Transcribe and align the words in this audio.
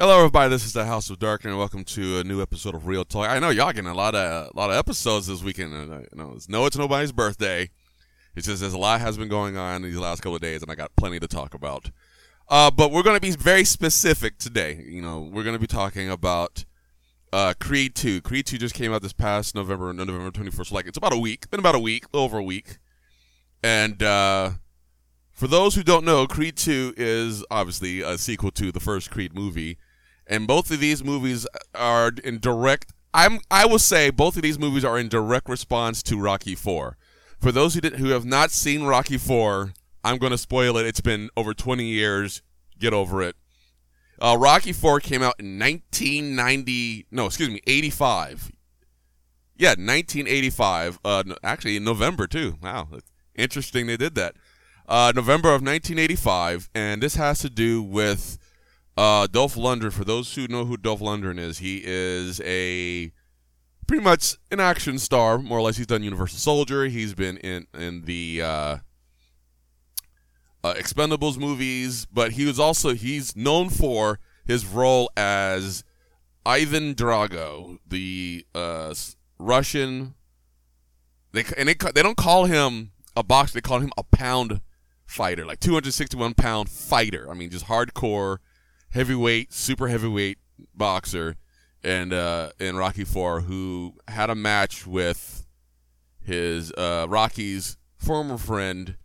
Hello, 0.00 0.18
everybody. 0.18 0.48
This 0.48 0.64
is 0.64 0.74
the 0.74 0.84
House 0.84 1.10
of 1.10 1.18
Dark, 1.18 1.44
and 1.44 1.58
welcome 1.58 1.82
to 1.82 2.18
a 2.18 2.24
new 2.24 2.40
episode 2.40 2.76
of 2.76 2.86
Real 2.86 3.04
Talk. 3.04 3.28
I 3.28 3.40
know 3.40 3.50
y'all 3.50 3.72
getting 3.72 3.90
a 3.90 3.94
lot 3.94 4.14
of 4.14 4.52
a 4.54 4.56
lot 4.56 4.70
of 4.70 4.76
episodes 4.76 5.26
this 5.26 5.42
weekend. 5.42 5.74
I 5.74 6.04
know 6.14 6.34
it's, 6.36 6.48
no, 6.48 6.66
it's 6.66 6.78
nobody's 6.78 7.10
birthday. 7.10 7.68
It's 8.36 8.46
just 8.46 8.60
there's 8.60 8.74
a 8.74 8.78
lot 8.78 9.00
has 9.00 9.18
been 9.18 9.26
going 9.26 9.56
on 9.56 9.82
these 9.82 9.96
last 9.96 10.20
couple 10.22 10.36
of 10.36 10.40
days, 10.40 10.62
and 10.62 10.70
I 10.70 10.76
got 10.76 10.94
plenty 10.94 11.18
to 11.18 11.26
talk 11.26 11.52
about. 11.52 11.90
Uh, 12.48 12.70
but 12.70 12.92
we're 12.92 13.02
going 13.02 13.16
to 13.16 13.20
be 13.20 13.32
very 13.32 13.64
specific 13.64 14.38
today. 14.38 14.84
You 14.88 15.02
know, 15.02 15.18
we're 15.18 15.42
going 15.42 15.56
to 15.56 15.60
be 15.60 15.66
talking 15.66 16.08
about 16.08 16.64
uh, 17.32 17.54
Creed 17.58 17.96
2. 17.96 18.20
Creed 18.20 18.46
2 18.46 18.56
just 18.56 18.76
came 18.76 18.92
out 18.92 19.02
this 19.02 19.12
past 19.12 19.56
November, 19.56 19.92
November 19.92 20.30
21st. 20.30 20.70
Like, 20.70 20.86
it's 20.86 20.96
about 20.96 21.12
a 21.12 21.18
week. 21.18 21.50
Been 21.50 21.58
about 21.58 21.74
a 21.74 21.80
week, 21.80 22.04
over 22.14 22.38
a 22.38 22.44
week. 22.44 22.78
And 23.64 24.00
uh, 24.00 24.50
for 25.32 25.48
those 25.48 25.74
who 25.74 25.82
don't 25.82 26.04
know, 26.04 26.28
Creed 26.28 26.56
2 26.56 26.94
is 26.96 27.44
obviously 27.50 28.00
a 28.00 28.16
sequel 28.16 28.52
to 28.52 28.70
the 28.70 28.78
first 28.78 29.10
Creed 29.10 29.34
movie. 29.34 29.76
And 30.28 30.46
both 30.46 30.70
of 30.70 30.78
these 30.78 31.02
movies 31.02 31.46
are 31.74 32.12
in 32.22 32.38
direct 32.38 32.92
I'm 33.14 33.40
I 33.50 33.66
will 33.66 33.78
say 33.78 34.10
both 34.10 34.36
of 34.36 34.42
these 34.42 34.58
movies 34.58 34.84
are 34.84 34.98
in 34.98 35.08
direct 35.08 35.48
response 35.48 36.02
to 36.04 36.20
Rocky 36.20 36.54
4. 36.54 36.96
For 37.40 37.52
those 37.52 37.74
who 37.74 37.80
did, 37.80 37.94
who 37.94 38.08
have 38.08 38.24
not 38.24 38.50
seen 38.50 38.84
Rocky 38.84 39.16
4, 39.16 39.72
I'm 40.04 40.18
going 40.18 40.32
to 40.32 40.38
spoil 40.38 40.76
it. 40.76 40.86
It's 40.86 41.00
been 41.00 41.30
over 41.36 41.54
20 41.54 41.84
years. 41.84 42.42
Get 42.78 42.92
over 42.92 43.22
it. 43.22 43.36
Uh, 44.20 44.36
Rocky 44.38 44.72
4 44.72 45.00
came 45.00 45.22
out 45.22 45.36
in 45.38 45.58
1990, 45.58 47.06
no, 47.10 47.26
excuse 47.26 47.48
me, 47.48 47.60
85. 47.66 48.50
Yeah, 49.56 49.70
1985. 49.70 50.98
Uh, 51.04 51.22
actually, 51.44 51.76
in 51.76 51.84
November, 51.84 52.26
too. 52.26 52.56
Wow. 52.60 52.88
Interesting 53.36 53.86
they 53.86 53.96
did 53.96 54.16
that. 54.16 54.34
Uh, 54.88 55.12
November 55.14 55.48
of 55.48 55.62
1985. 55.62 56.70
And 56.74 57.02
this 57.02 57.14
has 57.14 57.40
to 57.40 57.50
do 57.50 57.82
with 57.82 58.38
uh, 58.98 59.28
Dolph 59.28 59.54
Lundgren, 59.54 59.92
for 59.92 60.04
those 60.04 60.34
who 60.34 60.48
know 60.48 60.64
who 60.64 60.76
Dolph 60.76 60.98
Lundgren 60.98 61.38
is, 61.38 61.58
he 61.58 61.82
is 61.84 62.40
a 62.40 63.12
pretty 63.86 64.02
much 64.02 64.34
an 64.50 64.58
action 64.58 64.98
star, 64.98 65.38
more 65.38 65.58
or 65.58 65.62
less. 65.62 65.76
He's 65.76 65.86
done 65.86 66.02
Universal 66.02 66.40
Soldier. 66.40 66.86
He's 66.86 67.14
been 67.14 67.36
in 67.36 67.68
in 67.72 68.06
the 68.06 68.42
uh, 68.42 68.76
uh, 70.64 70.74
Expendables 70.74 71.38
movies, 71.38 72.06
but 72.06 72.32
he 72.32 72.44
was 72.44 72.58
also 72.58 72.92
he's 72.92 73.36
known 73.36 73.68
for 73.68 74.18
his 74.44 74.66
role 74.66 75.12
as 75.16 75.84
Ivan 76.44 76.96
Drago, 76.96 77.78
the 77.86 78.44
uh, 78.52 78.92
Russian. 79.38 80.14
They 81.30 81.44
and 81.56 81.68
they 81.68 81.74
they 81.94 82.02
don't 82.02 82.16
call 82.16 82.46
him 82.46 82.90
a 83.16 83.22
boxer; 83.22 83.54
they 83.54 83.60
call 83.60 83.78
him 83.78 83.92
a 83.96 84.02
pound 84.02 84.60
fighter, 85.06 85.46
like 85.46 85.60
261 85.60 86.34
pound 86.34 86.68
fighter. 86.68 87.30
I 87.30 87.34
mean, 87.34 87.50
just 87.50 87.66
hardcore 87.66 88.38
heavyweight, 88.90 89.52
super 89.52 89.88
heavyweight 89.88 90.38
boxer, 90.74 91.36
and 91.82 92.12
uh, 92.12 92.50
in 92.58 92.76
Rocky 92.76 93.04
Four, 93.04 93.42
who 93.42 93.94
had 94.08 94.30
a 94.30 94.34
match 94.34 94.86
with 94.86 95.46
his 96.20 96.72
uh, 96.72 97.06
Rocky's 97.08 97.76
former 97.96 98.38
friend 98.38 98.96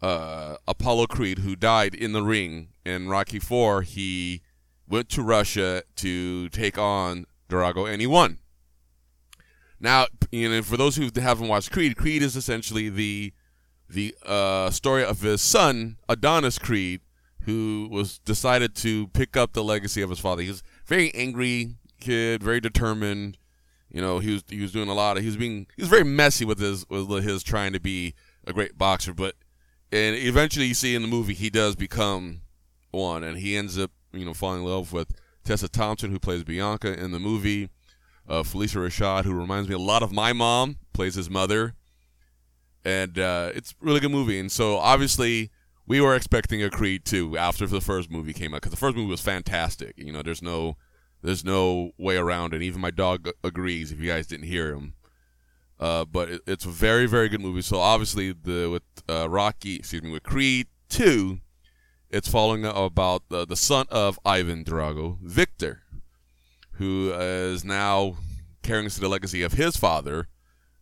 uh, 0.00 0.56
Apollo 0.66 1.06
Creed, 1.06 1.38
who 1.38 1.54
died 1.56 1.94
in 1.94 2.12
the 2.12 2.22
ring 2.22 2.68
in 2.84 3.08
Rocky 3.08 3.38
Four. 3.38 3.82
He 3.82 4.42
went 4.88 5.08
to 5.10 5.22
Russia 5.22 5.84
to 5.96 6.48
take 6.48 6.76
on 6.76 7.26
Drago, 7.48 7.90
and 7.90 8.00
he 8.00 8.06
won. 8.06 8.38
Now, 9.78 10.06
you 10.30 10.48
know, 10.48 10.62
for 10.62 10.76
those 10.76 10.96
who 10.96 11.10
haven't 11.14 11.48
watched 11.48 11.72
Creed, 11.72 11.96
Creed 11.96 12.22
is 12.22 12.36
essentially 12.36 12.88
the 12.88 13.32
the 13.88 14.14
uh, 14.24 14.70
story 14.70 15.04
of 15.04 15.20
his 15.20 15.42
son 15.42 15.98
Adonis 16.08 16.58
Creed, 16.58 17.00
who 17.44 17.88
was 17.90 18.18
decided 18.18 18.74
to 18.76 19.08
pick 19.08 19.36
up 19.36 19.52
the 19.52 19.64
legacy 19.64 20.02
of 20.02 20.10
his 20.10 20.18
father. 20.18 20.42
He 20.42 20.48
was 20.48 20.62
very 20.86 21.12
angry 21.14 21.76
kid, 22.00 22.42
very 22.42 22.60
determined. 22.60 23.38
You 23.90 24.00
know, 24.00 24.18
he 24.18 24.32
was 24.32 24.44
he 24.48 24.60
was 24.60 24.72
doing 24.72 24.88
a 24.88 24.94
lot 24.94 25.16
of 25.16 25.22
he 25.22 25.28
was 25.28 25.36
being 25.36 25.66
he 25.76 25.82
was 25.82 25.88
very 25.88 26.04
messy 26.04 26.44
with 26.44 26.58
his 26.58 26.88
with 26.88 27.24
his 27.24 27.42
trying 27.42 27.72
to 27.72 27.80
be 27.80 28.14
a 28.46 28.52
great 28.52 28.78
boxer, 28.78 29.12
but 29.12 29.34
and 29.90 30.16
eventually 30.16 30.66
you 30.66 30.74
see 30.74 30.94
in 30.94 31.02
the 31.02 31.08
movie 31.08 31.34
he 31.34 31.50
does 31.50 31.76
become 31.76 32.42
one, 32.90 33.22
and 33.22 33.38
he 33.38 33.56
ends 33.56 33.78
up 33.78 33.90
you 34.12 34.24
know 34.24 34.34
falling 34.34 34.62
in 34.62 34.68
love 34.68 34.92
with 34.92 35.12
Tessa 35.44 35.68
Thompson, 35.68 36.10
who 36.10 36.18
plays 36.18 36.44
Bianca 36.44 36.98
in 36.98 37.12
the 37.12 37.20
movie. 37.20 37.68
Uh, 38.28 38.44
Phylicia 38.44 38.76
Rashad, 38.76 39.24
who 39.24 39.34
reminds 39.34 39.68
me 39.68 39.74
a 39.74 39.78
lot 39.78 40.02
of 40.02 40.12
my 40.12 40.32
mom, 40.32 40.76
plays 40.92 41.16
his 41.16 41.28
mother, 41.28 41.74
and 42.84 43.18
uh, 43.18 43.50
it's 43.52 43.72
a 43.72 43.84
really 43.84 43.98
good 43.98 44.12
movie. 44.12 44.38
And 44.38 44.50
so 44.50 44.78
obviously 44.78 45.50
we 45.86 46.00
were 46.00 46.14
expecting 46.14 46.62
a 46.62 46.70
Creed 46.70 47.04
2 47.04 47.36
after 47.36 47.66
the 47.66 47.80
first 47.80 48.10
movie 48.10 48.32
came 48.32 48.54
out 48.54 48.62
because 48.62 48.70
the 48.70 48.76
first 48.76 48.96
movie 48.96 49.10
was 49.10 49.20
fantastic. 49.20 49.94
You 49.96 50.12
know, 50.12 50.22
there's 50.22 50.42
no 50.42 50.76
there's 51.22 51.44
no 51.44 51.92
way 51.98 52.16
around 52.16 52.52
it. 52.54 52.62
Even 52.62 52.80
my 52.80 52.90
dog 52.90 53.28
agrees. 53.44 53.92
If 53.92 54.00
you 54.00 54.08
guys 54.08 54.26
didn't 54.26 54.46
hear 54.46 54.74
him, 54.74 54.94
uh, 55.78 56.04
but 56.04 56.28
it, 56.28 56.42
it's 56.46 56.64
a 56.64 56.70
very 56.70 57.06
very 57.06 57.28
good 57.28 57.40
movie. 57.40 57.62
So 57.62 57.78
obviously 57.78 58.32
the 58.32 58.68
with 58.70 58.82
uh, 59.08 59.28
Rocky, 59.28 59.76
excuse 59.76 60.02
me, 60.02 60.10
with 60.10 60.22
Creed 60.22 60.68
2, 60.90 61.40
it's 62.10 62.28
following 62.28 62.64
about 62.64 63.22
the, 63.28 63.56
son 63.56 63.86
of 63.90 64.20
Ivan 64.24 64.64
Drago, 64.64 65.18
Victor, 65.22 65.82
who 66.72 67.12
is 67.12 67.64
now 67.64 68.16
carrying 68.62 68.88
the 68.88 69.08
legacy 69.08 69.42
of 69.42 69.54
his 69.54 69.76
father, 69.76 70.28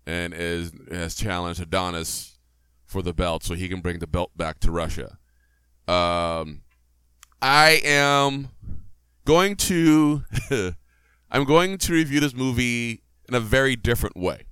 and 0.06 0.34
is 0.34 0.72
has 0.90 1.14
challenged 1.14 1.60
Adonis 1.60 2.39
for 2.90 3.02
the 3.02 3.12
belt 3.12 3.44
so 3.44 3.54
he 3.54 3.68
can 3.68 3.80
bring 3.80 4.00
the 4.00 4.06
belt 4.06 4.36
back 4.36 4.60
to 4.60 4.70
Russia. 4.70 5.18
Um, 5.88 6.62
I 7.40 7.80
am 7.84 8.48
going 9.24 9.56
to 9.56 10.24
I'm 11.30 11.44
going 11.44 11.78
to 11.78 11.92
review 11.92 12.20
this 12.20 12.34
movie 12.34 13.02
in 13.28 13.34
a 13.34 13.40
very 13.40 13.76
different 13.76 14.16
way. 14.16 14.44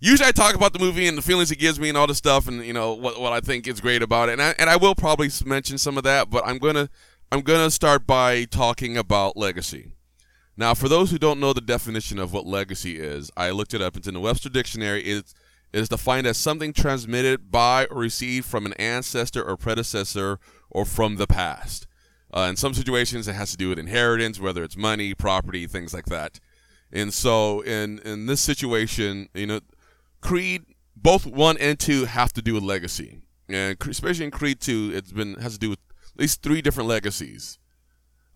Usually 0.00 0.28
I 0.28 0.32
talk 0.32 0.54
about 0.54 0.72
the 0.72 0.78
movie 0.78 1.06
and 1.06 1.16
the 1.16 1.22
feelings 1.22 1.50
it 1.50 1.56
gives 1.56 1.80
me 1.80 1.88
and 1.88 1.96
all 1.96 2.06
this 2.06 2.18
stuff 2.18 2.46
and 2.48 2.64
you 2.64 2.72
know 2.72 2.92
what 2.94 3.20
what 3.20 3.32
I 3.32 3.40
think 3.40 3.66
is 3.66 3.80
great 3.80 4.02
about 4.02 4.28
it 4.28 4.32
and 4.32 4.42
I 4.42 4.54
and 4.58 4.68
I 4.68 4.76
will 4.76 4.94
probably 4.94 5.30
mention 5.46 5.78
some 5.78 5.96
of 5.96 6.04
that 6.04 6.28
but 6.28 6.46
I'm 6.46 6.58
to 6.58 6.90
I'm 7.32 7.42
to 7.42 7.70
start 7.70 8.06
by 8.06 8.44
talking 8.44 8.96
about 8.96 9.36
legacy. 9.36 9.94
Now, 10.56 10.74
for 10.74 10.88
those 10.88 11.10
who 11.10 11.18
don't 11.18 11.40
know 11.40 11.52
the 11.52 11.60
definition 11.60 12.18
of 12.18 12.32
what 12.32 12.46
legacy 12.46 12.96
is, 12.98 13.30
I 13.36 13.50
looked 13.50 13.74
it 13.74 13.82
up. 13.82 13.96
It's 13.96 14.06
in 14.06 14.14
the 14.14 14.20
Webster 14.20 14.48
Dictionary. 14.48 15.02
It's 15.02 15.34
it 15.74 15.80
is 15.80 15.88
defined 15.88 16.24
as 16.24 16.38
something 16.38 16.72
transmitted 16.72 17.50
by 17.50 17.86
or 17.86 17.98
received 17.98 18.46
from 18.46 18.64
an 18.64 18.74
ancestor 18.74 19.42
or 19.42 19.56
predecessor 19.56 20.38
or 20.70 20.84
from 20.84 21.16
the 21.16 21.26
past. 21.26 21.88
Uh, 22.32 22.46
in 22.48 22.54
some 22.54 22.74
situations, 22.74 23.26
it 23.26 23.32
has 23.32 23.50
to 23.50 23.56
do 23.56 23.70
with 23.70 23.78
inheritance, 23.80 24.38
whether 24.38 24.62
it's 24.62 24.76
money, 24.76 25.14
property, 25.14 25.66
things 25.66 25.92
like 25.92 26.04
that. 26.04 26.38
And 26.92 27.12
so, 27.12 27.60
in 27.62 27.98
in 28.04 28.26
this 28.26 28.40
situation, 28.40 29.28
you 29.34 29.48
know, 29.48 29.60
Creed, 30.20 30.62
both 30.94 31.26
one 31.26 31.56
and 31.58 31.76
two 31.76 32.04
have 32.04 32.32
to 32.34 32.42
do 32.42 32.54
with 32.54 32.62
legacy, 32.62 33.22
and 33.48 33.76
especially 33.88 34.26
in 34.26 34.30
Creed 34.30 34.60
two, 34.60 34.92
it's 34.94 35.10
been 35.10 35.34
has 35.40 35.54
to 35.54 35.58
do 35.58 35.70
with 35.70 35.80
at 36.14 36.20
least 36.20 36.40
three 36.40 36.62
different 36.62 36.88
legacies. 36.88 37.58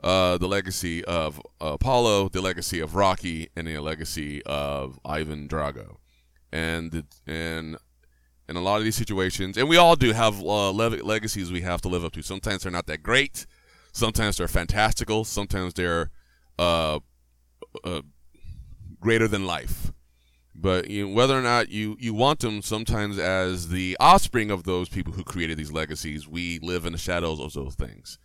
Uh, 0.03 0.38
the 0.38 0.48
legacy 0.48 1.04
of 1.04 1.41
Apollo, 1.60 2.31
the 2.31 2.41
legacy 2.41 2.81
of 2.81 2.97
Rocky, 2.97 3.48
and 3.54 3.69
the 3.69 3.78
legacy 3.78 4.43
of 4.44 4.98
Ivan 5.04 5.47
Drago 5.47 5.98
and 6.53 7.04
and 7.26 7.76
in 8.48 8.56
a 8.56 8.60
lot 8.60 8.78
of 8.78 8.84
these 8.84 8.97
situations, 8.97 9.56
and 9.56 9.69
we 9.69 9.76
all 9.76 9.94
do 9.94 10.12
have 10.12 10.41
uh, 10.41 10.70
legacies 10.72 11.53
we 11.53 11.60
have 11.60 11.82
to 11.82 11.88
live 11.88 12.04
up 12.04 12.12
to. 12.12 12.22
Sometimes 12.22 12.62
they're 12.62 12.72
not 12.72 12.86
that 12.86 13.03
great. 13.03 13.47
Sometimes 13.92 14.38
they're 14.38 14.48
fantastical. 14.48 15.25
Sometimes 15.25 15.75
they're 15.75 16.10
uh, 16.59 17.00
uh, 17.84 18.03
greater 19.00 19.28
than 19.28 19.47
life. 19.47 19.92
But 20.54 20.91
you 20.91 21.06
know, 21.06 21.14
whether 21.14 21.38
or 21.38 21.42
not 21.42 21.69
you, 21.69 21.97
you 22.00 22.14
want 22.14 22.41
them, 22.41 22.62
sometimes 22.62 23.19
as 23.19 23.69
the 23.69 23.97
offspring 24.00 24.50
of 24.50 24.65
those 24.65 24.88
people 24.88 25.12
who 25.12 25.22
created 25.22 25.56
these 25.56 25.70
legacies, 25.70 26.26
we 26.26 26.59
live 26.60 26.84
in 26.84 26.92
the 26.92 26.98
shadows 26.98 27.38
of 27.38 27.53
those 27.53 27.75
things. 27.75 28.19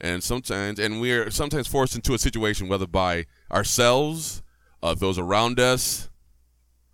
And 0.00 0.22
sometimes, 0.22 0.78
and 0.78 1.00
we're 1.00 1.30
sometimes 1.30 1.66
forced 1.66 1.94
into 1.94 2.14
a 2.14 2.18
situation, 2.18 2.68
whether 2.68 2.86
by 2.86 3.26
ourselves, 3.50 4.42
uh, 4.82 4.94
those 4.94 5.18
around 5.18 5.58
us, 5.58 6.08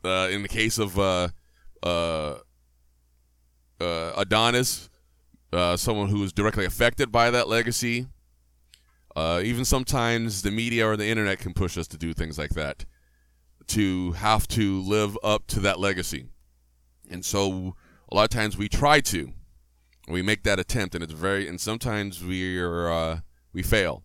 uh, 0.05 0.29
in 0.31 0.43
the 0.43 0.49
case 0.49 0.79
of 0.79 0.99
uh, 0.99 1.29
uh, 1.83 2.39
uh 3.81 4.13
Adonis, 4.17 4.89
uh, 5.53 5.77
someone 5.77 6.09
who 6.09 6.23
is 6.25 6.33
directly 6.33 6.65
affected 6.65 7.11
by 7.13 7.31
that 7.31 7.49
legacy. 7.49 8.07
Uh, 9.17 9.41
even 9.43 9.65
sometimes 9.65 10.43
the 10.43 10.51
media 10.51 10.87
or 10.87 10.97
the 10.97 11.07
internet 11.07 11.41
can 11.41 11.53
push 11.53 11.77
us 11.77 11.89
to 11.89 11.99
do 11.99 12.15
things 12.15 12.39
like 12.39 12.51
that, 12.51 12.85
to 13.67 14.13
have 14.13 14.47
to 14.47 14.81
live 14.83 15.19
up 15.25 15.47
to 15.49 15.59
that 15.59 15.81
legacy. 15.81 16.27
And 17.11 17.25
so 17.25 17.75
a 18.13 18.15
lot 18.15 18.25
of 18.25 18.31
times 18.31 18.57
we 18.57 18.69
try 18.69 19.01
to, 19.01 19.33
we 20.07 20.23
make 20.23 20.45
that 20.45 20.61
attempt, 20.61 20.95
and 20.95 21.03
it's 21.03 21.13
very, 21.13 21.49
and 21.49 21.61
sometimes 21.61 22.25
we 22.25 22.59
are 22.61 23.23
we 23.53 23.63
fail. 23.63 24.05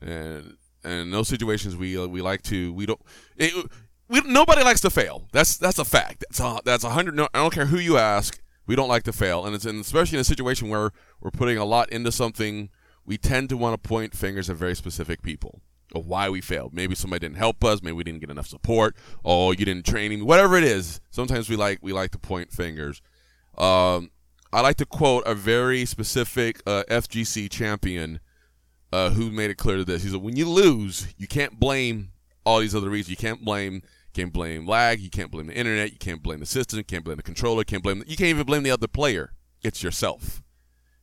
And 0.00 0.56
and 0.84 1.00
in 1.02 1.10
those 1.10 1.28
situations 1.28 1.76
we 1.76 1.98
we 2.06 2.22
like 2.22 2.42
to 2.42 2.72
we 2.72 2.86
don't 2.86 3.00
it, 3.36 3.66
we, 4.12 4.20
nobody 4.20 4.62
likes 4.62 4.82
to 4.82 4.90
fail. 4.90 5.26
That's 5.32 5.56
that's 5.56 5.78
a 5.78 5.84
fact. 5.84 6.24
That's 6.28 6.38
a, 6.38 6.60
that's 6.64 6.84
a 6.84 6.90
hundred. 6.90 7.16
No, 7.16 7.28
I 7.32 7.38
don't 7.38 7.52
care 7.52 7.66
who 7.66 7.78
you 7.78 7.96
ask. 7.96 8.40
We 8.66 8.76
don't 8.76 8.88
like 8.88 9.02
to 9.04 9.12
fail, 9.12 9.44
and 9.44 9.54
it's 9.54 9.64
in, 9.64 9.80
especially 9.80 10.18
in 10.18 10.20
a 10.20 10.24
situation 10.24 10.68
where 10.68 10.92
we're 11.20 11.30
putting 11.30 11.56
a 11.56 11.64
lot 11.64 11.90
into 11.90 12.12
something 12.12 12.68
we 13.06 13.16
tend 13.16 13.48
to 13.48 13.56
want 13.56 13.82
to 13.82 13.88
point 13.88 14.14
fingers 14.14 14.50
at 14.50 14.56
very 14.56 14.76
specific 14.76 15.22
people 15.22 15.62
of 15.94 16.06
why 16.06 16.28
we 16.28 16.40
failed. 16.40 16.74
Maybe 16.74 16.94
somebody 16.94 17.20
didn't 17.20 17.38
help 17.38 17.64
us. 17.64 17.82
Maybe 17.82 17.94
we 17.94 18.04
didn't 18.04 18.20
get 18.20 18.30
enough 18.30 18.46
support. 18.46 18.94
Oh, 19.24 19.50
you 19.50 19.64
didn't 19.64 19.86
train 19.86 20.10
me. 20.10 20.20
Whatever 20.20 20.56
it 20.56 20.64
is. 20.64 21.00
Sometimes 21.10 21.48
we 21.48 21.56
like 21.56 21.78
we 21.80 21.94
like 21.94 22.10
to 22.10 22.18
point 22.18 22.52
fingers. 22.52 23.00
Um, 23.56 24.10
I 24.52 24.60
like 24.60 24.76
to 24.76 24.86
quote 24.86 25.24
a 25.26 25.34
very 25.34 25.86
specific 25.86 26.60
uh, 26.66 26.84
FGC 26.90 27.50
champion 27.50 28.20
uh, 28.92 29.10
who 29.10 29.30
made 29.30 29.50
it 29.50 29.56
clear 29.56 29.78
to 29.78 29.84
this. 29.84 30.02
He 30.02 30.10
said, 30.10 30.20
"When 30.20 30.36
you 30.36 30.48
lose, 30.48 31.14
you 31.16 31.26
can't 31.26 31.58
blame 31.58 32.10
all 32.44 32.60
these 32.60 32.74
other 32.74 32.90
reasons. 32.90 33.08
You 33.08 33.16
can't 33.16 33.42
blame." 33.42 33.82
Can't 34.12 34.32
blame 34.32 34.66
lag. 34.66 35.00
You 35.00 35.10
can't 35.10 35.30
blame 35.30 35.46
the 35.46 35.54
internet. 35.54 35.92
You 35.92 35.98
can't 35.98 36.22
blame 36.22 36.40
the 36.40 36.46
system. 36.46 36.82
Can't 36.82 37.04
blame 37.04 37.16
the 37.16 37.22
controller. 37.22 37.64
Can't 37.64 37.82
blame. 37.82 38.00
The, 38.00 38.08
you 38.08 38.16
can't 38.16 38.28
even 38.28 38.44
blame 38.44 38.62
the 38.62 38.70
other 38.70 38.88
player. 38.88 39.32
It's 39.62 39.82
yourself. 39.82 40.42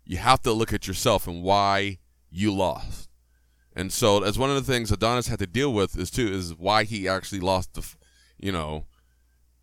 You 0.05 0.17
have 0.17 0.41
to 0.41 0.51
look 0.51 0.73
at 0.73 0.87
yourself 0.87 1.27
and 1.27 1.43
why 1.43 1.99
you 2.29 2.53
lost. 2.53 3.09
And 3.75 3.91
so 3.91 4.19
that's 4.19 4.37
one 4.37 4.49
of 4.49 4.55
the 4.55 4.71
things 4.71 4.91
Adonis 4.91 5.27
had 5.27 5.39
to 5.39 5.47
deal 5.47 5.73
with 5.73 5.97
is 5.97 6.11
too 6.11 6.27
is 6.27 6.53
why 6.55 6.83
he 6.83 7.07
actually 7.07 7.39
lost 7.39 7.73
the, 7.73 7.87
you 8.37 8.51
know, 8.51 8.85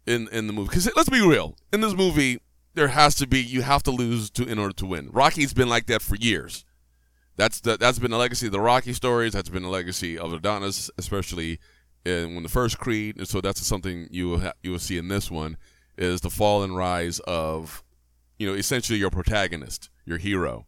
in 0.06 0.28
in 0.28 0.46
the 0.46 0.52
movie. 0.52 0.68
Because 0.68 0.88
let's 0.96 1.08
be 1.08 1.20
real, 1.20 1.56
in 1.72 1.80
this 1.80 1.94
movie 1.94 2.40
there 2.74 2.88
has 2.88 3.14
to 3.16 3.26
be 3.26 3.40
you 3.40 3.62
have 3.62 3.82
to 3.82 3.90
lose 3.90 4.30
to 4.30 4.44
in 4.44 4.58
order 4.58 4.74
to 4.74 4.86
win. 4.86 5.10
Rocky's 5.10 5.54
been 5.54 5.68
like 5.68 5.86
that 5.86 6.02
for 6.02 6.14
years. 6.14 6.64
That's 7.36 7.60
the 7.60 7.76
that's 7.76 7.98
been 7.98 8.10
the 8.10 8.16
legacy 8.16 8.46
of 8.46 8.52
the 8.52 8.60
Rocky 8.60 8.92
stories. 8.92 9.32
That's 9.32 9.48
been 9.48 9.64
the 9.64 9.68
legacy 9.68 10.18
of 10.18 10.32
Adonis, 10.32 10.90
especially 10.96 11.58
in 12.06 12.34
when 12.34 12.42
the 12.42 12.48
first 12.48 12.78
Creed. 12.78 13.16
And 13.16 13.28
so 13.28 13.40
that's 13.40 13.64
something 13.66 14.08
you 14.10 14.28
will 14.28 14.40
ha- 14.40 14.52
you 14.62 14.70
will 14.70 14.78
see 14.78 14.96
in 14.96 15.08
this 15.08 15.30
one 15.30 15.56
is 15.98 16.20
the 16.20 16.30
fall 16.30 16.62
and 16.62 16.76
rise 16.76 17.20
of, 17.20 17.82
you 18.38 18.46
know, 18.46 18.54
essentially 18.54 18.98
your 18.98 19.10
protagonist, 19.10 19.90
your 20.04 20.18
hero. 20.18 20.66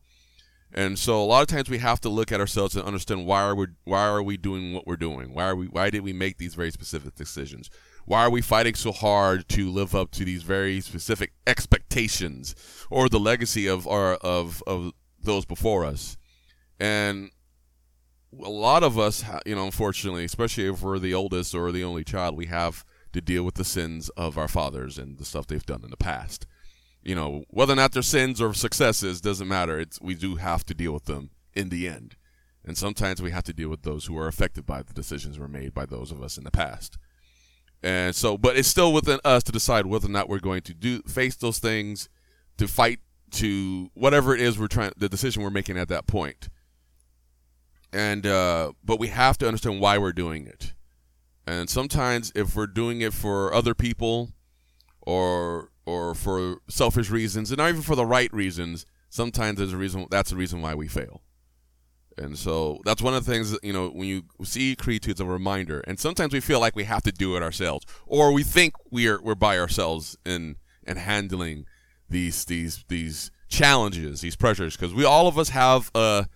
And 0.73 0.99
so 0.99 1.23
a 1.23 1.25
lot 1.25 1.41
of 1.41 1.49
times 1.49 1.71
we 1.71 1.79
have 1.79 2.01
to 2.03 2.09
look 2.09 2.31
at 2.31 2.41
ourselves 2.41 2.77
and 2.77 2.85
understand 2.85 3.25
why 3.25 3.43
are 3.43 3.55
we 3.55 3.69
why 3.85 4.07
are 4.07 4.23
we 4.23 4.37
doing 4.37 4.75
what 4.75 4.87
we're 4.87 4.97
doing? 4.97 5.33
Why 5.33 5.45
are 5.45 5.57
we 5.57 5.67
why 5.67 5.91
did 5.91 6.03
we 6.03 6.13
make 6.13 6.37
these 6.37 6.55
very 6.55 6.71
specific 6.71 7.15
decisions? 7.15 7.71
Why 8.05 8.23
are 8.23 8.31
we 8.31 8.43
fighting 8.43 8.75
so 8.75 8.93
hard 8.93 9.49
to 9.51 9.71
live 9.71 9.95
up 9.95 10.11
to 10.13 10.25
these 10.25 10.43
very 10.43 10.81
specific 10.81 11.33
expectations 11.47 12.55
or 12.91 13.09
the 13.09 13.21
legacy 13.21 13.67
of 13.67 13.87
our 13.87 14.15
of 14.15 14.63
of 14.67 14.93
those 15.23 15.47
before 15.47 15.85
us? 15.85 16.17
And 16.79 17.31
a 18.33 18.51
lot 18.51 18.83
of 18.83 18.99
us, 18.99 19.25
you 19.47 19.55
know, 19.55 19.65
unfortunately, 19.65 20.25
especially 20.25 20.67
if 20.67 20.83
we're 20.83 20.99
the 20.99 21.15
oldest 21.15 21.55
or 21.55 21.73
the 21.73 21.85
only 21.85 22.05
child, 22.05 22.37
we 22.37 22.47
have 22.47 22.85
to 23.13 23.21
deal 23.21 23.43
with 23.43 23.55
the 23.55 23.65
sins 23.65 24.09
of 24.11 24.37
our 24.37 24.49
fathers 24.49 24.99
and 24.99 25.19
the 25.19 25.25
stuff 25.25 25.47
they've 25.47 25.65
done 25.65 25.83
in 25.83 25.91
the 25.91 25.97
past 25.97 26.47
you 27.03 27.15
know, 27.15 27.45
whether 27.49 27.73
or 27.73 27.77
not 27.77 27.93
they're 27.93 28.03
sins 28.03 28.41
or 28.41 28.53
successes 28.53 29.21
doesn't 29.21 29.49
matter. 29.49 29.79
It's 29.79 30.01
we 30.01 30.15
do 30.15 30.37
have 30.37 30.65
to 30.67 30.75
deal 30.75 30.93
with 30.93 31.05
them 31.05 31.31
in 31.55 31.69
the 31.69 31.89
end. 31.89 32.17
And 32.65 32.77
sometimes 32.77 33.23
we 33.23 33.31
have 33.31 33.45
to 33.45 33.55
deal 33.55 33.71
with 33.71 33.83
those 33.83 34.07
who 34.07 34.19
are 34.19 34.29
affected 34.29 34.67
by 34.67 34.83
the 34.83 34.93
decisions 34.93 35.39
were 35.39 35.49
made 35.49 35.73
by 35.73 35.87
those 35.87 36.13
of 36.13 36.23
us 36.23 36.37
in 36.37 36.45
the 36.45 36.51
past. 36.51 36.99
And 37.83 38.15
so, 38.15 38.37
but 38.37 38.59
it's 38.59 38.69
still 38.69 38.93
within 38.93 39.21
us 39.25 39.43
to 39.45 39.53
decide 39.53 39.87
whether 39.87 40.07
or 40.07 40.11
not 40.11 40.29
we're 40.29 40.39
going 40.39 40.63
to 40.63 40.75
do 40.75 41.01
face 41.03 41.37
those 41.37 41.59
things, 41.59 42.09
to 42.59 42.69
fight 42.69 42.99
to 43.31 43.91
whatever 43.95 44.35
it 44.35 44.41
is 44.41 44.59
we're 44.59 44.67
trying, 44.67 44.93
the 44.97 45.09
decision 45.09 45.43
we're 45.43 45.51
making 45.51 45.79
at 45.79 45.89
that 45.89 46.07
point. 46.07 46.49
And 47.93 48.27
uh, 48.27 48.73
but 48.85 48.99
we 48.99 49.09
have 49.09 49.39
to 49.39 49.47
understand 49.47 49.81
why 49.81 49.99
we're 49.99 50.13
doing 50.13 50.47
it. 50.47 50.75
And 51.47 51.71
sometimes, 51.71 52.31
if 52.35 52.55
we're 52.55 52.67
doing 52.67 53.01
it 53.01 53.15
for 53.15 53.55
other 53.55 53.75
people, 53.75 54.31
or 55.01 55.71
or 55.87 56.15
for 56.15 56.59
selfish 56.69 57.09
reasons, 57.09 57.51
and 57.51 57.59
not 57.59 57.71
even 57.71 57.81
for 57.81 57.97
the 57.97 58.05
right 58.05 58.33
reasons, 58.33 58.85
sometimes 59.09 59.59
there's 59.59 59.73
a 59.73 59.77
reason. 59.77 60.07
That's 60.11 60.31
the 60.31 60.37
reason 60.37 60.61
why 60.61 60.75
we 60.75 60.87
fail. 60.87 61.23
And 62.19 62.39
so 62.39 62.81
that's 62.85 63.01
one 63.01 63.15
of 63.15 63.25
the 63.25 63.31
things 63.31 63.53
that, 63.53 63.63
you 63.63 63.73
know, 63.73 63.89
when 63.89 64.09
you 64.09 64.25
see 64.43 64.75
Creed 64.75 65.03
2, 65.03 65.13
it's 65.13 65.21
a 65.21 65.25
reminder. 65.25 65.81
And 65.87 65.99
sometimes 65.99 66.33
we 66.33 66.41
feel 66.41 66.59
like 66.61 66.75
we 66.75 66.85
have 66.85 67.05
to 67.05 67.13
do 67.13 67.37
it 67.37 67.43
ourselves, 67.43 67.87
or 68.07 68.33
we 68.33 68.43
think 68.43 68.75
we're 68.91 69.23
we're 69.23 69.35
by 69.35 69.59
ourselves 69.59 70.17
in 70.27 70.57
in 70.87 70.97
handling 70.97 71.65
these 72.11 72.45
these 72.45 72.85
these 72.89 73.31
challenges, 73.49 74.21
these 74.21 74.37
pressures, 74.37 74.77
because 74.77 74.93
we 74.93 75.05
all 75.05 75.27
of 75.27 75.39
us 75.39 75.51
have 75.51 75.91
a 75.95 76.27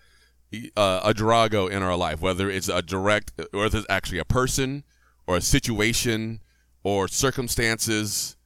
Uh, 0.77 1.01
a 1.03 1.15
Drago 1.15 1.71
in 1.71 1.83
our 1.83 1.97
life, 1.97 2.21
whether 2.21 2.51
it's 2.51 2.69
a 2.69 2.83
direct, 2.83 3.33
or 3.53 3.61
whether 3.61 3.79
it's 3.79 3.87
actually 3.89 4.19
a 4.19 4.25
person, 4.25 4.85
or 5.27 5.37
a 5.37 5.41
situation, 5.41 6.41
or 6.83 7.09
circumstances 7.09 8.37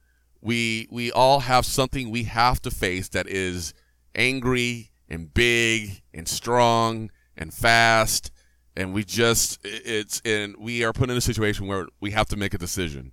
we 0.41 0.87
we 0.89 1.11
all 1.11 1.41
have 1.41 1.65
something 1.65 2.09
we 2.09 2.23
have 2.23 2.61
to 2.61 2.71
face 2.71 3.09
that 3.09 3.27
is 3.27 3.73
angry 4.15 4.91
and 5.09 5.33
big 5.33 6.01
and 6.13 6.27
strong 6.27 7.09
and 7.35 7.53
fast. 7.53 8.31
And 8.75 8.93
we 8.93 9.03
just 9.03 9.59
it's 9.63 10.21
and 10.23 10.55
we 10.57 10.83
are 10.83 10.93
put 10.93 11.09
in 11.09 11.17
a 11.17 11.21
situation 11.21 11.67
where 11.67 11.87
we 11.99 12.11
have 12.11 12.27
to 12.27 12.37
make 12.37 12.53
a 12.53 12.57
decision. 12.57 13.11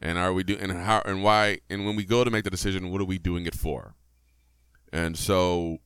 And 0.00 0.16
are 0.18 0.32
we 0.32 0.44
doing 0.44 0.60
and 0.60 0.72
how 0.72 1.02
and 1.04 1.22
why 1.22 1.58
and 1.68 1.84
when 1.86 1.96
we 1.96 2.04
go 2.04 2.24
to 2.24 2.30
make 2.30 2.44
the 2.44 2.50
decision 2.50 2.90
what 2.90 3.00
are 3.00 3.06
we 3.06 3.18
doing 3.18 3.46
it 3.46 3.54
for? 3.54 3.94
And 4.92 5.18
so 5.18 5.78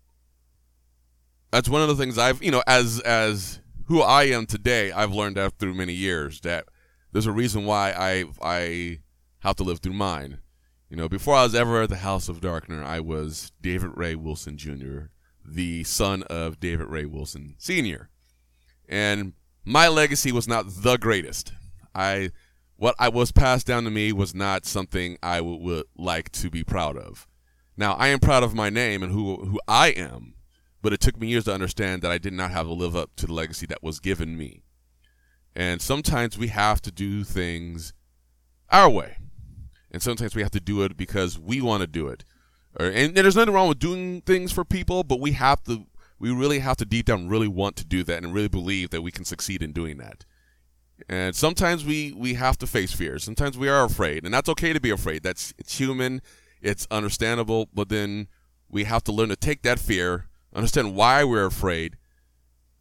that's 1.52 1.68
one 1.68 1.82
of 1.82 1.88
the 1.88 1.94
things 1.94 2.18
i've 2.18 2.42
you 2.42 2.50
know 2.50 2.62
as 2.66 2.98
as 3.00 3.60
who 3.86 4.00
i 4.00 4.24
am 4.24 4.46
today 4.46 4.90
i've 4.92 5.12
learned 5.12 5.36
that 5.36 5.52
through 5.58 5.74
many 5.74 5.92
years 5.92 6.40
that 6.40 6.64
there's 7.12 7.26
a 7.26 7.32
reason 7.32 7.64
why 7.64 7.92
i 7.92 8.24
i 8.42 8.98
have 9.40 9.54
to 9.54 9.62
live 9.62 9.78
through 9.78 9.92
mine 9.92 10.38
you 10.92 10.98
know, 10.98 11.08
before 11.08 11.34
I 11.36 11.44
was 11.44 11.54
ever 11.54 11.80
at 11.80 11.88
the 11.88 11.96
House 11.96 12.28
of 12.28 12.42
Darkner, 12.42 12.84
I 12.84 13.00
was 13.00 13.50
David 13.62 13.92
Ray 13.94 14.14
Wilson 14.14 14.58
Jr., 14.58 15.04
the 15.42 15.84
son 15.84 16.22
of 16.24 16.60
David 16.60 16.88
Ray 16.88 17.06
Wilson 17.06 17.54
Sr. 17.56 18.10
And 18.90 19.32
my 19.64 19.88
legacy 19.88 20.32
was 20.32 20.46
not 20.46 20.66
the 20.68 20.98
greatest. 20.98 21.54
I 21.94 22.30
what 22.76 22.94
I 22.98 23.08
was 23.08 23.32
passed 23.32 23.66
down 23.66 23.84
to 23.84 23.90
me 23.90 24.12
was 24.12 24.34
not 24.34 24.66
something 24.66 25.16
I 25.22 25.40
would 25.40 25.86
like 25.96 26.30
to 26.32 26.50
be 26.50 26.62
proud 26.62 26.98
of. 26.98 27.26
Now, 27.74 27.94
I 27.94 28.08
am 28.08 28.18
proud 28.18 28.42
of 28.42 28.54
my 28.54 28.68
name 28.68 29.02
and 29.02 29.12
who 29.12 29.46
who 29.46 29.60
I 29.66 29.88
am, 29.92 30.34
but 30.82 30.92
it 30.92 31.00
took 31.00 31.18
me 31.18 31.28
years 31.28 31.44
to 31.44 31.54
understand 31.54 32.02
that 32.02 32.10
I 32.10 32.18
did 32.18 32.32
not 32.32 32.50
have 32.50 32.66
to 32.66 32.72
live 32.72 32.94
up 32.94 33.10
to 33.16 33.26
the 33.26 33.32
legacy 33.32 33.66
that 33.66 33.82
was 33.82 34.00
given 34.00 34.36
me. 34.36 34.62
And 35.54 35.80
sometimes 35.80 36.36
we 36.36 36.48
have 36.48 36.82
to 36.82 36.90
do 36.90 37.24
things 37.24 37.92
our 38.70 38.90
way 38.90 39.16
and 39.92 40.02
sometimes 40.02 40.34
we 40.34 40.42
have 40.42 40.50
to 40.52 40.60
do 40.60 40.82
it 40.82 40.96
because 40.96 41.38
we 41.38 41.60
want 41.60 41.82
to 41.82 41.86
do 41.86 42.08
it. 42.08 42.24
And, 42.80 43.14
there's 43.14 43.36
nothing 43.36 43.52
wrong 43.52 43.68
with 43.68 43.78
doing 43.78 44.22
things 44.22 44.50
for 44.50 44.64
people, 44.64 45.04
but 45.04 45.20
we 45.20 45.32
have 45.32 45.62
to, 45.64 45.86
we 46.18 46.30
really 46.30 46.60
have 46.60 46.78
to 46.78 46.86
deep 46.86 47.06
down 47.06 47.28
really 47.28 47.48
want 47.48 47.76
to 47.76 47.84
do 47.84 48.02
that 48.04 48.24
and 48.24 48.32
really 48.32 48.48
believe 48.48 48.90
that 48.90 49.02
we 49.02 49.10
can 49.10 49.26
succeed 49.26 49.62
in 49.62 49.72
doing 49.72 49.98
that. 49.98 50.24
And 51.08 51.36
sometimes 51.36 51.84
we 51.84 52.12
we 52.12 52.34
have 52.34 52.56
to 52.58 52.66
face 52.66 52.92
fear. 52.92 53.18
Sometimes 53.18 53.58
we 53.58 53.68
are 53.68 53.84
afraid, 53.84 54.24
and 54.24 54.32
that's 54.32 54.48
okay 54.50 54.72
to 54.72 54.80
be 54.80 54.90
afraid. 54.90 55.24
That's 55.24 55.52
it's 55.58 55.76
human, 55.78 56.22
it's 56.60 56.86
understandable. 56.92 57.68
But 57.74 57.88
then 57.88 58.28
we 58.70 58.84
have 58.84 59.02
to 59.04 59.12
learn 59.12 59.30
to 59.30 59.36
take 59.36 59.62
that 59.62 59.80
fear, 59.80 60.26
understand 60.54 60.94
why 60.94 61.24
we're 61.24 61.46
afraid, 61.46 61.96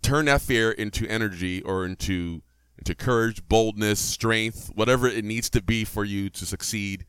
turn 0.02 0.26
that 0.26 0.42
fear 0.42 0.72
into 0.72 1.08
energy 1.08 1.62
or 1.62 1.86
into 1.86 2.42
into 2.78 2.96
courage, 2.96 3.48
boldness, 3.48 4.00
strength, 4.00 4.72
whatever 4.74 5.08
it 5.08 5.24
needs 5.24 5.52
to 5.52 5.62
be 5.62 5.86
for 5.86 6.04
you 6.04 6.30
to 6.32 6.46
succeed 6.48 7.06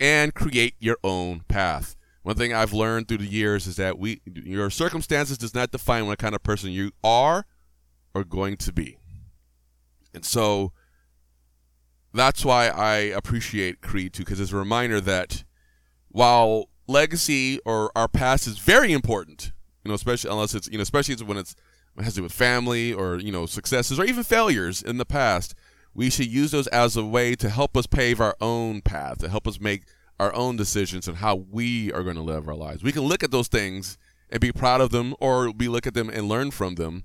and 0.00 0.34
create 0.34 0.74
your 0.80 0.96
own 1.04 1.42
path. 1.46 1.94
One 2.22 2.34
thing 2.34 2.52
I've 2.52 2.72
learned 2.72 3.06
through 3.06 3.18
the 3.18 3.26
years 3.26 3.66
is 3.66 3.76
that 3.76 3.98
we 3.98 4.20
your 4.26 4.70
circumstances 4.70 5.38
does 5.38 5.54
not 5.54 5.70
define 5.70 6.06
what 6.06 6.18
kind 6.18 6.34
of 6.34 6.42
person 6.42 6.70
you 6.70 6.92
are 7.04 7.46
or 8.14 8.24
going 8.24 8.56
to 8.58 8.72
be. 8.72 8.98
And 10.14 10.24
so 10.24 10.72
that's 12.12 12.44
why 12.44 12.68
I 12.68 12.96
appreciate 12.96 13.80
Creed 13.80 14.12
2 14.12 14.22
because 14.22 14.40
it's 14.40 14.52
a 14.52 14.56
reminder 14.56 15.00
that 15.00 15.44
while 16.08 16.68
legacy 16.86 17.58
or 17.64 17.90
our 17.96 18.08
past 18.08 18.46
is 18.46 18.58
very 18.58 18.92
important, 18.92 19.52
you 19.84 19.88
know, 19.88 19.94
especially 19.94 20.30
unless 20.30 20.54
it's 20.54 20.68
you 20.68 20.78
know, 20.78 20.82
especially 20.82 21.14
when 21.24 21.36
it's 21.36 21.54
it 21.98 22.04
has 22.04 22.14
to 22.14 22.20
do 22.20 22.22
with 22.22 22.32
family 22.32 22.92
or 22.92 23.18
you 23.18 23.32
know 23.32 23.46
successes 23.46 23.98
or 23.98 24.04
even 24.04 24.24
failures 24.24 24.82
in 24.82 24.98
the 24.98 25.04
past 25.04 25.54
we 25.94 26.08
should 26.08 26.26
use 26.26 26.50
those 26.52 26.66
as 26.68 26.96
a 26.96 27.04
way 27.04 27.34
to 27.34 27.50
help 27.50 27.76
us 27.76 27.86
pave 27.86 28.20
our 28.20 28.34
own 28.40 28.80
path 28.80 29.18
to 29.18 29.28
help 29.28 29.46
us 29.46 29.60
make 29.60 29.82
our 30.18 30.34
own 30.34 30.56
decisions 30.56 31.08
and 31.08 31.18
how 31.18 31.34
we 31.50 31.92
are 31.92 32.02
going 32.02 32.16
to 32.16 32.22
live 32.22 32.48
our 32.48 32.54
lives. 32.54 32.82
We 32.82 32.92
can 32.92 33.02
look 33.02 33.22
at 33.22 33.30
those 33.30 33.48
things 33.48 33.98
and 34.30 34.40
be 34.40 34.52
proud 34.52 34.80
of 34.80 34.90
them 34.90 35.14
or 35.20 35.50
we 35.50 35.68
look 35.68 35.86
at 35.86 35.94
them 35.94 36.08
and 36.08 36.28
learn 36.28 36.50
from 36.50 36.76
them 36.76 37.04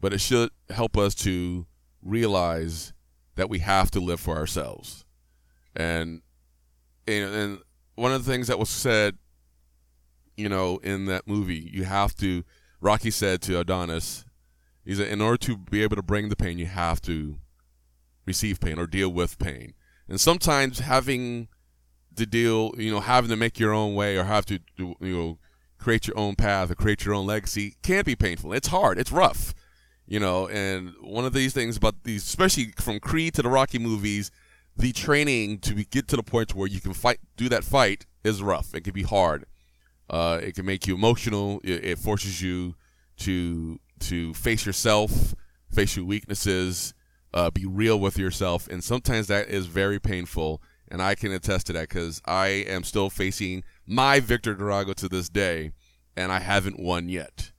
but 0.00 0.12
it 0.12 0.20
should 0.20 0.50
help 0.70 0.96
us 0.96 1.14
to 1.14 1.66
realize 2.02 2.92
that 3.34 3.50
we 3.50 3.58
have 3.58 3.90
to 3.90 4.00
live 4.00 4.18
for 4.18 4.36
ourselves. 4.36 5.04
And 5.76 6.22
and, 7.06 7.34
and 7.34 7.58
one 7.96 8.12
of 8.12 8.24
the 8.24 8.30
things 8.30 8.46
that 8.46 8.58
was 8.58 8.70
said 8.70 9.18
you 10.40 10.48
know 10.48 10.78
in 10.78 11.04
that 11.06 11.26
movie 11.26 11.70
you 11.72 11.84
have 11.84 12.14
to 12.16 12.44
Rocky 12.80 13.10
said 13.10 13.42
to 13.42 13.60
Adonis, 13.60 14.24
he 14.84 14.94
said, 14.94 15.08
in 15.08 15.20
order 15.20 15.36
to 15.38 15.56
be 15.56 15.82
able 15.82 15.96
to 15.96 16.02
bring 16.02 16.28
the 16.28 16.36
pain, 16.36 16.58
you 16.58 16.66
have 16.66 17.00
to 17.02 17.36
receive 18.26 18.60
pain 18.60 18.78
or 18.78 18.86
deal 18.86 19.10
with 19.10 19.38
pain. 19.38 19.74
And 20.08 20.20
sometimes 20.20 20.80
having 20.80 21.48
to 22.16 22.26
deal, 22.26 22.72
you 22.76 22.90
know, 22.90 23.00
having 23.00 23.30
to 23.30 23.36
make 23.36 23.58
your 23.58 23.72
own 23.72 23.94
way 23.94 24.16
or 24.16 24.24
have 24.24 24.46
to, 24.46 24.60
do, 24.76 24.94
you 25.00 25.16
know, 25.16 25.38
create 25.78 26.06
your 26.06 26.18
own 26.18 26.34
path 26.34 26.70
or 26.70 26.74
create 26.74 27.04
your 27.04 27.14
own 27.14 27.26
legacy 27.26 27.76
can 27.82 28.04
be 28.04 28.16
painful. 28.16 28.52
It's 28.52 28.68
hard. 28.68 28.98
It's 28.98 29.12
rough. 29.12 29.54
You 30.06 30.18
know, 30.18 30.48
and 30.48 30.94
one 31.00 31.24
of 31.24 31.32
these 31.32 31.52
things 31.52 31.76
about 31.76 32.02
these, 32.02 32.24
especially 32.24 32.72
from 32.78 32.98
Creed 32.98 33.34
to 33.34 33.42
the 33.42 33.48
Rocky 33.48 33.78
movies, 33.78 34.30
the 34.76 34.92
training 34.92 35.58
to 35.60 35.74
be, 35.74 35.84
get 35.84 36.08
to 36.08 36.16
the 36.16 36.22
point 36.22 36.54
where 36.54 36.66
you 36.66 36.80
can 36.80 36.94
fight, 36.94 37.20
do 37.36 37.48
that 37.48 37.62
fight 37.62 38.06
is 38.24 38.42
rough. 38.42 38.74
It 38.74 38.82
can 38.82 38.92
be 38.92 39.04
hard. 39.04 39.44
Uh, 40.10 40.40
it 40.42 40.56
can 40.56 40.66
make 40.66 40.86
you 40.88 40.96
emotional. 40.96 41.60
It, 41.62 41.84
it 41.84 41.98
forces 41.98 42.42
you 42.42 42.74
to 43.18 43.78
to 44.00 44.34
face 44.34 44.66
yourself, 44.66 45.34
face 45.70 45.94
your 45.96 46.04
weaknesses, 46.04 46.94
uh, 47.32 47.50
be 47.50 47.64
real 47.64 47.98
with 48.00 48.18
yourself, 48.18 48.66
and 48.68 48.82
sometimes 48.82 49.28
that 49.28 49.48
is 49.48 49.66
very 49.66 50.00
painful. 50.00 50.60
And 50.92 51.00
I 51.00 51.14
can 51.14 51.30
attest 51.30 51.68
to 51.68 51.72
that 51.74 51.88
because 51.88 52.20
I 52.26 52.48
am 52.48 52.82
still 52.82 53.10
facing 53.10 53.62
my 53.86 54.18
Victor 54.18 54.56
Drago 54.56 54.92
to 54.96 55.08
this 55.08 55.28
day, 55.28 55.70
and 56.16 56.32
I 56.32 56.40
haven't 56.40 56.80
won 56.80 57.08
yet. 57.08 57.52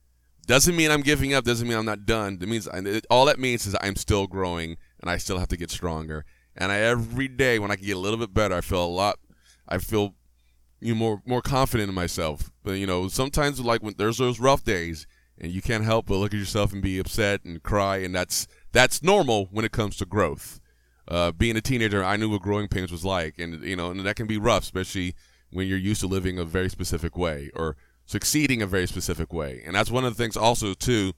Doesn't 0.47 0.75
mean 0.75 0.91
I'm 0.91 1.01
giving 1.01 1.33
up. 1.33 1.45
Doesn't 1.45 1.65
mean 1.65 1.77
I'm 1.77 1.85
not 1.85 2.05
done. 2.05 2.39
It 2.41 2.49
means 2.49 2.67
it, 2.67 3.05
all 3.09 3.23
that 3.25 3.39
means 3.39 3.65
is 3.65 3.77
I'm 3.79 3.95
still 3.95 4.27
growing, 4.27 4.75
and 4.99 5.09
I 5.09 5.15
still 5.15 5.39
have 5.39 5.47
to 5.49 5.55
get 5.55 5.71
stronger. 5.71 6.25
And 6.57 6.73
I, 6.73 6.79
every 6.79 7.29
day 7.29 7.57
when 7.57 7.71
I 7.71 7.77
can 7.77 7.85
get 7.85 7.95
a 7.95 7.99
little 7.99 8.19
bit 8.19 8.33
better, 8.33 8.55
I 8.55 8.59
feel 8.59 8.83
a 8.83 8.87
lot. 8.87 9.19
I 9.65 9.77
feel 9.77 10.15
you 10.81 10.93
know, 10.93 10.99
more 10.99 11.21
more 11.25 11.41
confident 11.41 11.89
in 11.89 11.95
myself. 11.95 12.51
But 12.63 12.73
you 12.73 12.87
know, 12.87 13.07
sometimes 13.07 13.59
like 13.59 13.81
when 13.81 13.95
there's 13.97 14.17
those 14.17 14.39
rough 14.39 14.63
days, 14.63 15.07
and 15.37 15.51
you 15.51 15.61
can't 15.61 15.83
help 15.83 16.07
but 16.07 16.17
look 16.17 16.33
at 16.33 16.39
yourself 16.39 16.73
and 16.73 16.81
be 16.81 16.99
upset 16.99 17.43
and 17.45 17.61
cry, 17.63 17.97
and 17.97 18.13
that's 18.13 18.47
that's 18.71 19.01
normal 19.01 19.47
when 19.51 19.65
it 19.65 19.71
comes 19.71 19.95
to 19.97 20.05
growth. 20.05 20.59
Uh, 21.07 21.31
being 21.31 21.57
a 21.57 21.61
teenager, 21.61 22.03
I 22.03 22.15
knew 22.15 22.29
what 22.29 22.41
growing 22.41 22.67
pains 22.67 22.91
was 22.91 23.05
like, 23.05 23.39
and 23.39 23.63
you 23.63 23.75
know, 23.75 23.91
and 23.91 23.99
that 24.01 24.15
can 24.15 24.27
be 24.27 24.37
rough, 24.37 24.63
especially 24.63 25.15
when 25.51 25.67
you're 25.67 25.77
used 25.77 26.01
to 26.01 26.07
living 26.07 26.39
a 26.39 26.45
very 26.45 26.69
specific 26.69 27.17
way 27.17 27.51
or 27.55 27.75
succeeding 28.05 28.61
a 28.61 28.67
very 28.67 28.87
specific 28.87 29.33
way. 29.33 29.61
And 29.65 29.75
that's 29.75 29.91
one 29.91 30.05
of 30.05 30.15
the 30.15 30.21
things 30.21 30.37
also 30.37 30.73
too 30.73 31.13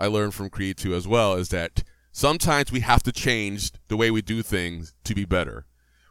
I 0.00 0.06
learned 0.06 0.34
from 0.34 0.48
Creed 0.48 0.78
2 0.78 0.94
as 0.94 1.06
well 1.06 1.34
is 1.34 1.50
that 1.50 1.82
sometimes 2.10 2.72
we 2.72 2.80
have 2.80 3.02
to 3.02 3.12
change 3.12 3.70
the 3.88 3.96
way 3.98 4.10
we 4.10 4.22
do 4.22 4.42
things 4.42 4.94
to 5.04 5.14
be 5.14 5.26
better. 5.26 5.66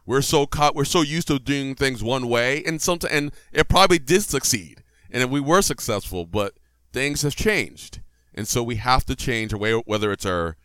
We're 0.09 0.23
so 0.23 0.47
caught, 0.47 0.73
we're 0.73 0.85
so 0.85 1.03
used 1.03 1.27
to 1.27 1.37
doing 1.37 1.75
things 1.75 2.01
one 2.01 2.27
way, 2.27 2.63
and 2.63 2.81
sometimes 2.81 3.13
and 3.13 3.31
it 3.53 3.67
probably 3.67 3.99
did 3.99 4.23
succeed, 4.23 4.81
and 5.11 5.29
we 5.29 5.39
were 5.39 5.61
successful, 5.61 6.25
but 6.25 6.55
things 6.91 7.21
have 7.21 7.35
changed, 7.35 8.01
and 8.33 8.47
so 8.47 8.63
we 8.63 8.77
have 8.77 9.05
to 9.05 9.15
change 9.15 9.53
our 9.53 9.59
way, 9.59 9.73
whether 9.73 10.11
it's 10.11 10.25
our 10.25 10.57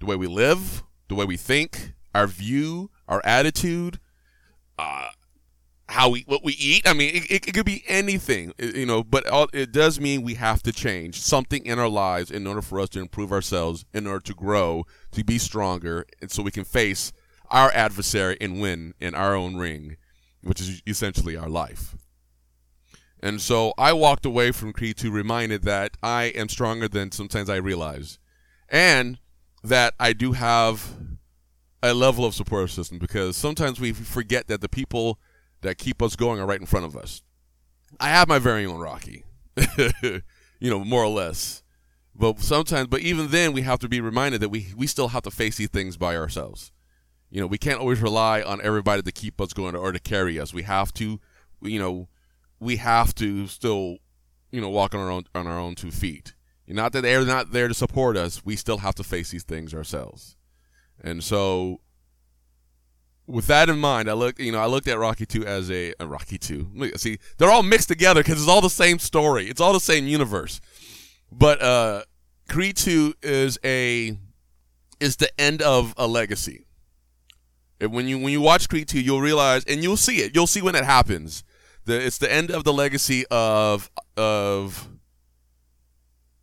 the 0.00 0.06
way 0.06 0.16
we 0.16 0.26
live, 0.26 0.82
the 1.08 1.14
way 1.14 1.26
we 1.26 1.36
think, 1.36 1.92
our 2.14 2.26
view, 2.26 2.90
our 3.06 3.20
attitude, 3.22 4.00
uh, 4.78 5.08
how 5.90 6.08
we 6.08 6.22
what 6.22 6.42
we 6.42 6.54
eat. 6.54 6.88
I 6.88 6.94
mean, 6.94 7.16
it, 7.16 7.30
it, 7.30 7.48
it 7.48 7.52
could 7.52 7.66
be 7.66 7.84
anything, 7.86 8.54
you 8.58 8.86
know. 8.86 9.04
But 9.04 9.26
all, 9.26 9.48
it 9.52 9.72
does 9.72 10.00
mean 10.00 10.22
we 10.22 10.36
have 10.36 10.62
to 10.62 10.72
change 10.72 11.20
something 11.20 11.66
in 11.66 11.78
our 11.78 11.90
lives 11.90 12.30
in 12.30 12.46
order 12.46 12.62
for 12.62 12.80
us 12.80 12.88
to 12.90 13.00
improve 13.00 13.30
ourselves, 13.30 13.84
in 13.92 14.06
order 14.06 14.24
to 14.24 14.32
grow, 14.32 14.86
to 15.12 15.22
be 15.22 15.36
stronger, 15.36 16.06
and 16.22 16.30
so 16.30 16.42
we 16.42 16.50
can 16.50 16.64
face 16.64 17.12
our 17.50 17.72
adversary 17.72 18.36
and 18.40 18.60
win 18.60 18.94
in 19.00 19.14
our 19.14 19.34
own 19.34 19.56
ring, 19.56 19.96
which 20.42 20.60
is 20.60 20.82
essentially 20.86 21.36
our 21.36 21.48
life. 21.48 21.96
And 23.20 23.40
so 23.40 23.72
I 23.78 23.92
walked 23.92 24.26
away 24.26 24.52
from 24.52 24.72
Creed 24.72 24.96
2 24.98 25.10
reminded 25.10 25.62
that 25.62 25.96
I 26.02 26.24
am 26.24 26.48
stronger 26.48 26.86
than 26.86 27.12
sometimes 27.12 27.48
I 27.48 27.56
realize, 27.56 28.18
and 28.68 29.18
that 29.64 29.94
I 29.98 30.12
do 30.12 30.32
have 30.32 30.94
a 31.82 31.94
level 31.94 32.24
of 32.24 32.34
support 32.34 32.70
system 32.70 32.98
because 32.98 33.36
sometimes 33.36 33.80
we 33.80 33.92
forget 33.92 34.48
that 34.48 34.60
the 34.60 34.68
people 34.68 35.18
that 35.62 35.78
keep 35.78 36.02
us 36.02 36.16
going 36.16 36.40
are 36.40 36.46
right 36.46 36.60
in 36.60 36.66
front 36.66 36.86
of 36.86 36.96
us. 36.96 37.22
I 37.98 38.08
have 38.08 38.28
my 38.28 38.38
very 38.38 38.66
own 38.66 38.78
Rocky, 38.78 39.24
you 39.78 40.22
know, 40.60 40.84
more 40.84 41.02
or 41.02 41.08
less. 41.08 41.62
But 42.14 42.40
sometimes, 42.40 42.88
but 42.88 43.00
even 43.00 43.28
then, 43.28 43.52
we 43.52 43.62
have 43.62 43.78
to 43.80 43.88
be 43.88 44.00
reminded 44.00 44.40
that 44.40 44.48
we 44.48 44.72
we 44.76 44.86
still 44.86 45.08
have 45.08 45.22
to 45.24 45.30
face 45.30 45.56
these 45.56 45.68
things 45.68 45.96
by 45.96 46.16
ourselves. 46.16 46.72
You 47.36 47.42
know, 47.42 47.48
we 47.48 47.58
can't 47.58 47.78
always 47.78 48.00
rely 48.00 48.40
on 48.40 48.62
everybody 48.62 49.02
to 49.02 49.12
keep 49.12 49.42
us 49.42 49.52
going 49.52 49.76
or 49.76 49.92
to 49.92 49.98
carry 49.98 50.40
us. 50.40 50.54
We 50.54 50.62
have 50.62 50.90
to, 50.94 51.20
you 51.60 51.78
know, 51.78 52.08
we 52.60 52.76
have 52.76 53.14
to 53.16 53.46
still, 53.46 53.98
you 54.50 54.58
know, 54.58 54.70
walk 54.70 54.94
on 54.94 55.02
our 55.02 55.10
own 55.10 55.24
on 55.34 55.46
our 55.46 55.58
own 55.58 55.74
two 55.74 55.90
feet. 55.90 56.32
Not 56.66 56.92
that 56.92 57.02
they're 57.02 57.26
not 57.26 57.52
there 57.52 57.68
to 57.68 57.74
support 57.74 58.16
us. 58.16 58.42
We 58.42 58.56
still 58.56 58.78
have 58.78 58.94
to 58.94 59.04
face 59.04 59.32
these 59.32 59.42
things 59.42 59.74
ourselves. 59.74 60.34
And 60.98 61.22
so 61.22 61.82
with 63.26 63.48
that 63.48 63.68
in 63.68 63.78
mind, 63.80 64.08
I 64.08 64.14
look, 64.14 64.38
you 64.38 64.50
know, 64.50 64.60
I 64.60 64.66
looked 64.66 64.88
at 64.88 64.98
Rocky 64.98 65.26
Two 65.26 65.44
as 65.44 65.70
a, 65.70 65.92
a 66.00 66.06
Rocky 66.06 66.38
Two. 66.38 66.70
See, 66.96 67.18
they're 67.36 67.50
all 67.50 67.62
mixed 67.62 67.88
together 67.88 68.22
because 68.22 68.40
it's 68.40 68.48
all 68.48 68.62
the 68.62 68.70
same 68.70 68.98
story. 68.98 69.50
It's 69.50 69.60
all 69.60 69.74
the 69.74 69.78
same 69.80 70.06
universe. 70.06 70.62
But 71.30 71.60
uh, 71.60 72.04
Creed 72.48 72.78
Two 72.78 73.12
is 73.22 73.58
a 73.62 74.16
is 75.00 75.16
the 75.16 75.38
end 75.38 75.60
of 75.60 75.92
a 75.98 76.06
legacy. 76.06 76.65
When 77.80 78.08
you 78.08 78.18
when 78.18 78.32
you 78.32 78.40
watch 78.40 78.68
Creed 78.68 78.88
Two, 78.88 79.00
you'll 79.00 79.20
realize, 79.20 79.64
and 79.64 79.82
you'll 79.82 79.96
see 79.96 80.18
it. 80.18 80.34
You'll 80.34 80.46
see 80.46 80.62
when 80.62 80.74
it 80.74 80.84
happens. 80.84 81.44
The, 81.84 82.04
it's 82.04 82.18
the 82.18 82.32
end 82.32 82.50
of 82.50 82.64
the 82.64 82.72
legacy 82.72 83.24
of 83.30 83.90
of 84.16 84.88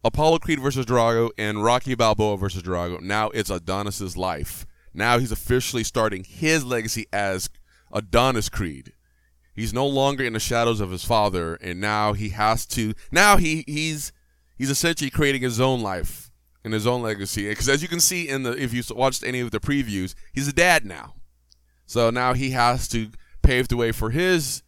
Apollo 0.04 0.40
Creed 0.40 0.60
versus 0.60 0.86
Drago 0.86 1.32
and 1.38 1.64
Rocky 1.64 1.96
Balboa 1.96 2.38
versus 2.38 2.62
Drago. 2.62 3.02
Now 3.02 3.30
it's 3.30 3.50
Adonis's 3.50 4.16
life 4.16 4.66
now 4.94 5.18
he's 5.18 5.32
officially 5.32 5.84
starting 5.84 6.24
his 6.24 6.64
legacy 6.64 7.08
as 7.12 7.50
Adonis 7.92 8.50
Creed. 8.50 8.94
He's 9.54 9.74
no 9.74 9.88
longer 9.88 10.24
in 10.24 10.34
the 10.34 10.40
shadows 10.40 10.80
of 10.80 10.92
his 10.92 11.06
father, 11.06 11.56
and 11.56 11.80
now 11.80 12.14
he 12.14 12.30
has 12.30 12.66
to. 12.68 12.94
Now 13.12 13.38
he 13.38 13.64
he's 13.68 14.12
he's 14.58 14.70
essentially 14.70 15.10
creating 15.10 15.42
his 15.42 15.60
own 15.60 15.82
life 15.82 16.32
and 16.64 16.74
his 16.74 16.88
own 16.88 17.02
legacy. 17.02 17.50
Because 17.50 17.70
as 17.70 17.82
you 17.82 17.88
can 17.88 18.00
see 18.00 18.28
in 18.28 18.44
the 18.44 18.52
if 18.52 18.74
you 18.74 18.84
watched 18.96 19.24
any 19.24 19.40
of 19.40 19.52
the 19.52 19.60
previews, 19.60 20.16
he's 20.32 20.48
a 20.48 20.54
dad 20.54 20.86
now. 20.86 21.16
So 21.86 22.10
now 22.10 22.34
he 22.34 22.52
has 22.52 22.88
to 22.90 23.10
pave 23.42 23.68
the 23.68 23.78
way 23.78 23.92
for 23.92 24.10
his 24.10 24.64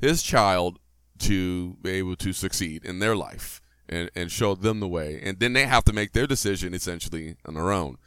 his 0.00 0.22
child 0.22 0.78
to 1.20 1.74
be 1.82 1.90
able 1.92 2.16
to 2.16 2.32
succeed 2.32 2.84
in 2.84 2.98
their 2.98 3.14
life 3.14 3.62
and, 3.88 4.10
and 4.16 4.32
show 4.32 4.54
them 4.54 4.80
the 4.80 4.88
way. 4.88 5.20
And 5.22 5.38
then 5.38 5.52
they 5.52 5.66
have 5.66 5.84
to 5.84 5.92
make 5.92 6.12
their 6.12 6.26
decision 6.26 6.74
essentially 6.74 7.36
on 7.46 7.54
their 7.54 7.70
own. 7.70 7.98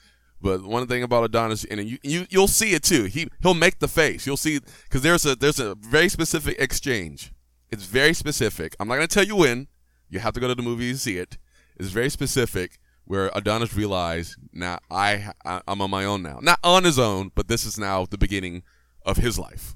But 0.41 0.63
one 0.63 0.86
thing 0.88 1.01
about 1.01 1.24
Adonis, 1.24 1.63
and 1.63 1.82
you, 1.82 1.98
you 2.03 2.27
you'll 2.29 2.48
see 2.48 2.74
it 2.74 2.84
too. 2.84 3.05
He 3.05 3.29
he'll 3.41 3.53
make 3.53 3.79
the 3.79 3.88
face. 3.88 4.27
You'll 4.27 4.38
see 4.38 4.60
because 4.84 5.01
there's 5.01 5.25
a 5.25 5.36
there's 5.36 5.60
a 5.60 5.75
very 5.75 6.10
specific 6.10 6.58
exchange. 6.60 7.32
It's 7.72 7.86
very 7.86 8.13
specific. 8.13 8.75
I'm 8.79 8.88
not 8.88 8.96
gonna 8.96 9.08
tell 9.08 9.25
you 9.25 9.38
when. 9.38 9.67
You 10.10 10.20
have 10.20 10.34
to 10.34 10.39
go 10.39 10.48
to 10.48 10.55
the 10.55 10.62
movie 10.62 10.91
and 10.91 11.00
see 11.00 11.17
it. 11.17 11.38
It's 11.77 11.89
very 11.89 12.10
specific 12.10 12.79
where 13.05 13.31
Adonis 13.33 13.75
realized 13.75 14.35
now 14.51 14.79
I, 14.89 15.31
I 15.45 15.62
I'm 15.67 15.81
on 15.81 15.89
my 15.89 16.05
own 16.05 16.21
now. 16.21 16.39
Not 16.41 16.59
on 16.63 16.83
his 16.83 17.00
own, 17.00 17.31
but 17.35 17.47
this 17.47 17.65
is 17.65 17.77
now 17.77 18.05
the 18.05 18.17
beginning 18.17 18.63
of 19.05 19.17
his 19.17 19.39
life, 19.39 19.75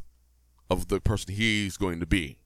of 0.70 0.88
the 0.88 1.00
person 1.00 1.34
he's 1.34 1.78
going 1.78 2.00
to 2.00 2.06
be. 2.06 2.40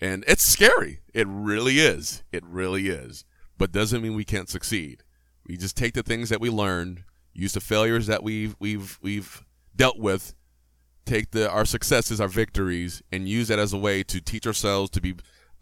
And 0.00 0.24
it's 0.26 0.42
scary. 0.42 1.00
It 1.14 1.26
really 1.28 1.78
is. 1.78 2.24
It 2.32 2.44
really 2.44 2.88
is. 2.88 3.24
But 3.56 3.70
doesn't 3.70 4.02
mean 4.02 4.14
we 4.14 4.24
can't 4.24 4.48
succeed. 4.48 5.04
We 5.46 5.56
just 5.56 5.76
take 5.76 5.94
the 5.94 6.02
things 6.02 6.28
that 6.30 6.40
we 6.40 6.50
learned 6.50 7.04
use 7.34 7.52
the 7.52 7.60
failures 7.60 8.06
that 8.06 8.22
we've 8.22 8.56
we've 8.58 8.98
we've 9.02 9.44
dealt 9.74 9.98
with, 9.98 10.34
take 11.04 11.30
the 11.30 11.50
our 11.50 11.64
successes, 11.64 12.20
our 12.20 12.28
victories, 12.28 13.02
and 13.10 13.28
use 13.28 13.48
that 13.48 13.58
as 13.58 13.72
a 13.72 13.78
way 13.78 14.02
to 14.04 14.20
teach 14.20 14.46
ourselves 14.46 14.90
to 14.90 15.00
be 15.00 15.14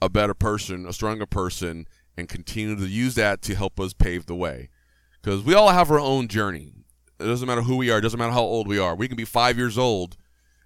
a 0.03 0.09
better 0.09 0.35
person, 0.35 0.87
a 0.87 0.93
stronger 0.93 1.27
person, 1.27 1.87
and 2.21 2.29
continue 2.29 2.77
to 2.77 2.87
use 2.87 3.17
that 3.17 3.43
to 3.43 3.55
help 3.55 3.81
us 3.81 3.93
pave 3.93 4.27
the 4.27 4.37
way. 4.37 4.69
Because 5.21 5.43
we 5.43 5.55
all 5.55 5.71
have 5.71 5.91
our 5.91 5.99
own 5.99 6.29
journey. 6.29 6.73
It 7.19 7.25
doesn't 7.25 7.47
matter 7.47 7.63
who 7.63 7.77
we 7.77 7.91
are. 7.91 7.99
It 7.99 8.03
doesn't 8.03 8.19
matter 8.19 8.33
how 8.33 8.43
old 8.43 8.69
we 8.69 8.79
are. 8.79 8.95
We 8.95 9.09
can 9.09 9.17
be 9.17 9.25
five 9.25 9.59
years 9.59 9.77
old, 9.77 10.17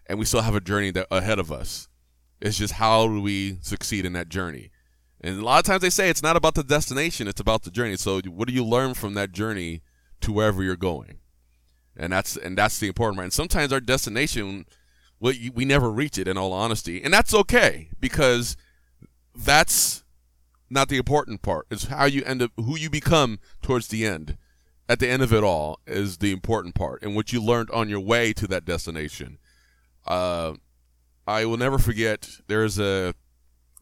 and 0.07 0.19
we 0.19 0.25
still 0.25 0.43
have 0.43 0.55
a 0.55 0.61
journey 0.61 0.91
that 0.91 1.07
ahead 1.11 1.39
of 1.39 1.51
us. 1.51 1.89
It's 2.41 2.59
just 2.59 2.75
how 2.75 3.07
do 3.07 3.21
we 3.21 3.59
succeed 3.63 4.05
in 4.05 4.13
that 4.13 4.29
journey. 4.29 4.71
And 5.21 5.41
a 5.41 5.45
lot 5.45 5.59
of 5.59 5.65
times 5.65 5.81
they 5.81 5.91
say 5.91 6.11
it's 6.11 6.23
not 6.23 6.37
about 6.37 6.55
the 6.55 6.63
destination; 6.63 7.27
it's 7.27 7.41
about 7.41 7.63
the 7.63 7.71
journey. 7.71 7.97
So, 7.97 8.21
what 8.21 8.47
do 8.47 8.53
you 8.55 8.65
learn 8.65 8.93
from 8.93 9.15
that 9.15 9.33
journey 9.33 9.83
to 10.21 10.33
wherever 10.33 10.63
you're 10.63 10.77
going, 10.77 11.19
and 11.97 12.13
that's 12.13 12.37
and 12.37 12.59
that's 12.59 12.79
the 12.79 12.89
important 12.89 13.17
part. 13.17 13.25
And 13.25 13.33
sometimes 13.33 13.73
our 13.73 13.81
destination, 13.81 14.67
we 15.19 15.51
we 15.55 15.65
never 15.65 15.91
reach 15.91 16.19
it. 16.19 16.29
In 16.29 16.37
all 16.37 16.53
honesty, 16.53 17.03
and 17.03 17.13
that's 17.13 17.33
okay 17.33 17.89
because 17.99 18.57
that's 19.35 20.04
not 20.71 20.89
the 20.89 20.97
important 20.97 21.43
part. 21.43 21.67
It's 21.71 21.87
how 21.87 22.07
you 22.07 22.23
end 22.25 22.43
up, 22.43 22.53
who 22.57 22.77
you 22.77 22.91
become 22.91 23.39
towards 23.63 23.89
the 23.89 24.07
end. 24.07 24.37
At 24.89 24.99
the 24.99 25.09
end 25.09 25.23
of 25.23 25.33
it 25.33 25.43
all 25.43 25.81
is 25.87 26.19
the 26.19 26.31
important 26.31 26.75
part, 26.75 27.03
and 27.03 27.17
what 27.17 27.33
you 27.33 27.43
learned 27.43 27.71
on 27.71 27.89
your 27.89 28.01
way 28.01 28.35
to 28.35 28.47
that 28.49 28.67
destination. 28.67 29.39
Uh, 30.07 30.55
I 31.27 31.47
will 31.47 31.57
never 31.57 31.79
forget. 31.79 32.29
There's 32.49 32.79
a 32.79 33.15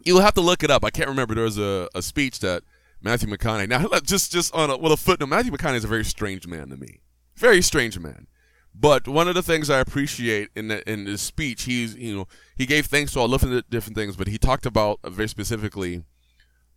you'll 0.04 0.20
have 0.20 0.34
to 0.34 0.40
look 0.40 0.62
it 0.62 0.70
up. 0.70 0.84
I 0.84 0.90
can't 0.90 1.08
remember. 1.08 1.34
There 1.34 1.44
was 1.44 1.58
a, 1.58 1.88
a 1.94 2.02
speech 2.02 2.38
that 2.40 2.62
Matthew 3.00 3.28
McConaughey. 3.28 3.68
Now, 3.68 3.86
just 4.04 4.32
just 4.32 4.54
on 4.54 4.70
a, 4.70 4.76
with 4.76 4.92
a 4.92 4.96
footnote, 4.96 5.26
Matthew 5.26 5.52
McConaughey 5.52 5.76
is 5.76 5.84
a 5.84 5.88
very 5.88 6.04
strange 6.04 6.46
man 6.46 6.68
to 6.68 6.76
me. 6.76 7.00
Very 7.36 7.62
strange 7.62 7.98
man. 7.98 8.26
But 8.74 9.06
one 9.06 9.28
of 9.28 9.34
the 9.34 9.42
things 9.42 9.68
I 9.68 9.80
appreciate 9.80 10.48
in 10.56 10.68
the, 10.68 10.88
in 10.90 11.06
his 11.06 11.20
speech, 11.20 11.64
he's 11.64 11.94
you 11.94 12.14
know 12.14 12.28
he 12.56 12.66
gave 12.66 12.86
thanks 12.86 13.12
to 13.12 13.20
all 13.20 13.28
different 13.28 13.68
different 13.68 13.96
things, 13.96 14.16
but 14.16 14.28
he 14.28 14.38
talked 14.38 14.66
about 14.66 15.00
very 15.04 15.28
specifically, 15.28 16.04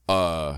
uh, 0.07 0.57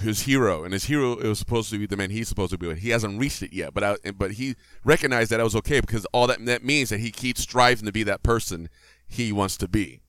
his 0.00 0.22
hero, 0.22 0.64
and 0.64 0.72
his 0.72 0.84
hero 0.84 1.12
it 1.12 1.26
was 1.26 1.38
supposed 1.38 1.70
to 1.70 1.78
be 1.78 1.86
the 1.86 1.96
man 1.96 2.10
he's 2.10 2.28
supposed 2.28 2.52
to 2.52 2.58
be. 2.58 2.68
But 2.68 2.78
he 2.78 2.90
hasn't 2.90 3.18
reached 3.18 3.42
it 3.42 3.52
yet, 3.52 3.74
but 3.74 3.84
I, 3.84 3.96
but 4.12 4.32
he 4.32 4.54
recognized 4.84 5.30
that 5.30 5.40
it 5.40 5.44
was 5.44 5.56
okay 5.56 5.80
because 5.80 6.04
all 6.06 6.26
that 6.26 6.44
that 6.46 6.64
means 6.64 6.90
that 6.90 7.00
he 7.00 7.10
keeps 7.10 7.42
striving 7.42 7.86
to 7.86 7.92
be 7.92 8.02
that 8.04 8.22
person 8.22 8.68
he 9.06 9.32
wants 9.32 9.56
to 9.58 9.68
be, 9.68 10.02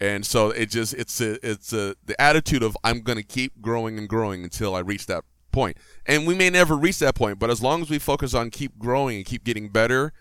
and 0.00 0.26
so 0.26 0.50
it 0.50 0.66
just 0.66 0.94
it's 0.94 1.20
a 1.20 1.48
it's 1.48 1.72
a 1.72 1.96
the 2.04 2.20
attitude 2.20 2.62
of 2.62 2.76
I'm 2.84 3.00
going 3.00 3.18
to 3.18 3.24
keep 3.24 3.60
growing 3.60 3.98
and 3.98 4.08
growing 4.08 4.42
until 4.42 4.74
I 4.74 4.80
reach 4.80 5.06
that 5.06 5.24
point, 5.52 5.76
and 6.06 6.26
we 6.26 6.34
may 6.34 6.50
never 6.50 6.76
reach 6.76 6.98
that 6.98 7.14
point, 7.14 7.38
but 7.38 7.50
as 7.50 7.62
long 7.62 7.82
as 7.82 7.90
we 7.90 7.98
focus 7.98 8.34
on 8.34 8.50
keep 8.50 8.78
growing 8.78 9.16
and 9.16 9.24
keep 9.24 9.44
getting 9.44 9.68
better, 9.68 10.12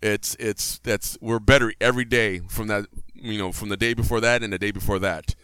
it's 0.00 0.34
it's 0.38 0.78
that's 0.78 1.18
we're 1.20 1.38
better 1.38 1.72
every 1.80 2.04
day 2.04 2.40
from 2.48 2.68
that 2.68 2.86
you 3.20 3.38
know 3.38 3.52
from 3.52 3.68
the 3.68 3.76
day 3.76 3.94
before 3.94 4.20
that 4.20 4.42
and 4.42 4.52
the 4.52 4.58
day 4.58 4.70
before 4.70 4.98
that. 4.98 5.34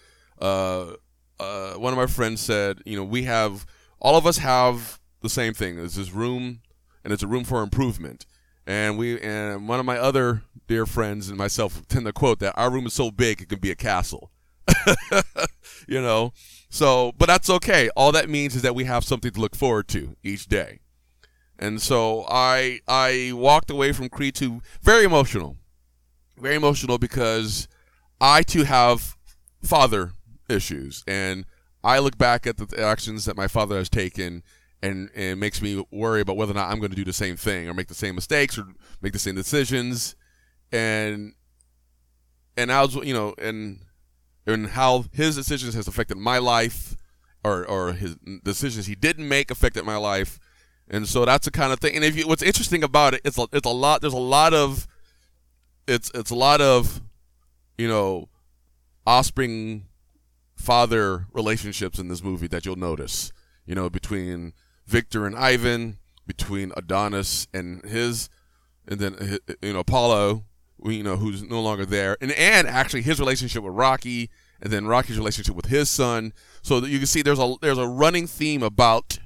Uh, 0.41 0.95
uh, 1.41 1.75
one 1.75 1.93
of 1.93 1.97
my 1.97 2.07
friends 2.07 2.41
said, 2.41 2.81
you 2.85 2.97
know, 2.97 3.05
we 3.05 3.25
have 3.25 3.67
all 4.01 4.17
of 4.17 4.27
us 4.27 4.39
have 4.39 5.01
the 5.23 5.29
same 5.29 5.55
thing. 5.55 5.77
There's 5.77 5.95
this 5.95 6.13
room, 6.13 6.61
and 7.03 7.13
it's 7.13 7.23
a 7.23 7.27
room 7.27 7.45
for 7.45 7.63
improvement. 7.63 8.27
And 8.67 8.97
we 8.97 9.21
and 9.21 9.69
one 9.69 9.81
of 9.81 9.87
my 9.87 9.99
other 9.99 10.43
dear 10.67 10.87
friends 10.87 11.29
and 11.29 11.37
myself 11.37 11.87
tend 11.89 12.07
to 12.07 12.13
quote 12.13 12.39
that 12.39 12.55
our 12.57 12.71
room 12.71 12.87
is 12.87 12.95
so 12.95 13.11
big 13.11 13.43
it 13.43 13.49
can 13.49 13.59
be 13.59 13.71
a 13.71 13.77
castle. 13.77 14.31
you 15.89 16.01
know, 16.01 16.33
so 16.71 17.13
but 17.19 17.27
that's 17.27 17.51
okay. 17.51 17.91
All 17.97 18.13
that 18.13 18.29
means 18.29 18.57
is 18.57 18.63
that 18.63 18.75
we 18.75 18.85
have 18.85 19.05
something 19.05 19.33
to 19.33 19.41
look 19.41 19.55
forward 19.55 19.89
to 19.89 20.17
each 20.23 20.47
day. 20.47 20.81
And 21.59 21.81
so 21.81 22.25
I 22.29 22.81
I 22.89 23.33
walked 23.35 23.71
away 23.71 23.93
from 23.93 24.09
Creed 24.09 24.35
2 24.35 24.61
very 24.83 25.05
emotional, 25.05 25.57
very 26.37 26.57
emotional 26.57 26.99
because 26.99 27.69
I 28.21 28.43
too 28.43 28.65
have 28.65 29.17
father 29.63 30.13
issues. 30.49 31.05
And 31.07 31.45
I 31.83 31.99
look 31.99 32.19
back 32.19 32.47
at 32.47 32.57
the 32.57 32.83
actions 32.83 33.25
that 33.25 33.37
my 33.37 33.49
father 33.49 33.77
has 33.77 33.89
taken 33.89 34.43
and, 34.85 35.09
and 35.15 35.25
it 35.25 35.37
makes 35.37 35.63
me 35.63 35.83
worry 35.91 36.21
about 36.21 36.37
whether 36.37 36.53
or 36.53 36.57
not 36.57 36.71
I'm 36.71 36.79
going 36.79 36.91
to 36.91 36.97
do 36.97 37.05
the 37.05 37.13
same 37.13 37.37
thing 37.37 37.69
or 37.69 37.75
make 37.75 37.89
the 37.89 37.95
same 37.95 38.15
mistakes 38.15 38.59
or 38.59 38.67
make 39.01 39.15
the 39.15 39.19
same 39.19 39.35
decisions. 39.35 40.15
And, 40.73 41.33
and 42.57 42.71
I 42.71 42.83
was, 42.83 42.95
you 42.97 43.15
know, 43.15 43.35
and, 43.39 43.81
and 44.47 44.69
how 44.69 45.07
his 45.13 45.37
decisions 45.37 45.75
has 45.75 45.89
affected 45.89 46.19
my 46.19 46.37
life 46.37 46.97
or, 47.43 47.67
or 47.67 47.95
his 47.95 48.17
decisions 48.43 48.87
he 48.87 48.95
didn't 48.95 49.27
make 49.27 49.51
affected 49.51 49.85
my 49.85 49.97
life. 49.97 50.39
And 50.89 51.09
so 51.09 51.25
that's 51.25 51.47
the 51.47 51.51
kind 51.51 51.73
of 51.73 51.81
thing. 51.81 51.95
And 51.95 52.05
if 52.05 52.15
you, 52.15 52.29
what's 52.29 52.43
interesting 52.43 52.85
about 52.85 53.15
it, 53.15 53.23
it's 53.25 53.39
a, 53.39 53.47
it's 53.53 53.67
a 53.67 53.73
lot, 53.73 54.03
there's 54.03 54.13
a 54.13 54.19
lot 54.19 54.53
of, 54.53 54.87
it's, 55.87 56.11
it's 56.15 56.31
a 56.31 56.35
lot 56.35 56.61
of, 56.61 57.01
you 57.79 57.89
know, 57.89 58.29
offspring 59.07 59.87
father 60.57 61.27
relationships 61.33 61.99
in 61.99 62.09
this 62.09 62.23
movie 62.23 62.47
that 62.49 62.65
you'll 62.65 62.77
notice. 62.77 63.33
You 63.67 63.75
know, 63.75 63.89
between 63.91 64.53
Victor 64.87 65.27
and 65.27 65.37
Ivan, 65.37 65.99
between 66.27 66.73
Adonis 66.77 67.47
and 67.53 67.85
his, 67.85 68.29
and 68.87 69.01
then 69.01 69.39
you 69.63 69.73
know 69.73 69.81
Apollo, 69.81 70.45
you 70.85 71.03
know 71.03 71.17
who's 71.17 71.43
no 71.43 71.61
longer 71.61 71.87
there, 71.87 72.17
and 72.21 72.33
and 72.33 72.67
actually 72.67 73.03
his 73.03 73.19
relationship 73.19 73.63
with 73.63 73.75
Rocky, 73.75 74.31
and 74.61 74.73
then 74.73 74.87
Rocky's 74.87 75.19
relationship 75.19 75.55
with 75.55 75.67
his 75.67 75.89
son. 75.89 76.33
So 76.63 76.81
that 76.81 76.91
you 76.91 76.99
can 76.99 77.07
see 77.07 77.23
there's 77.23 77.39
a 77.39 77.55
there's 77.61 77.79
a 77.79 77.89
running 77.89 78.27
theme 78.27 78.63
about 78.63 79.19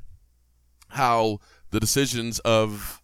how 0.90 1.38
the 1.70 1.80
decisions 1.80 2.38
of 2.40 3.02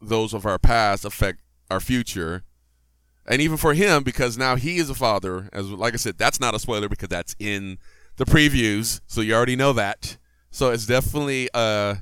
those 0.00 0.32
of 0.32 0.46
our 0.46 0.58
past 0.58 1.04
affect 1.04 1.40
our 1.70 1.80
future 1.80 2.42
and 3.26 3.40
even 3.40 3.56
for 3.56 3.74
him 3.74 4.02
because 4.02 4.36
now 4.36 4.56
he 4.56 4.78
is 4.78 4.90
a 4.90 4.94
father 4.94 5.48
as 5.52 5.70
like 5.70 5.94
i 5.94 5.96
said 5.96 6.18
that's 6.18 6.40
not 6.40 6.54
a 6.54 6.58
spoiler 6.58 6.88
because 6.88 7.08
that's 7.08 7.36
in 7.38 7.78
the 8.16 8.24
previews 8.24 9.00
so 9.06 9.20
you 9.20 9.34
already 9.34 9.56
know 9.56 9.72
that. 9.72 10.16
So 10.50 10.70
it's 10.70 10.86
definitely 10.86 11.48
uh 11.54 11.96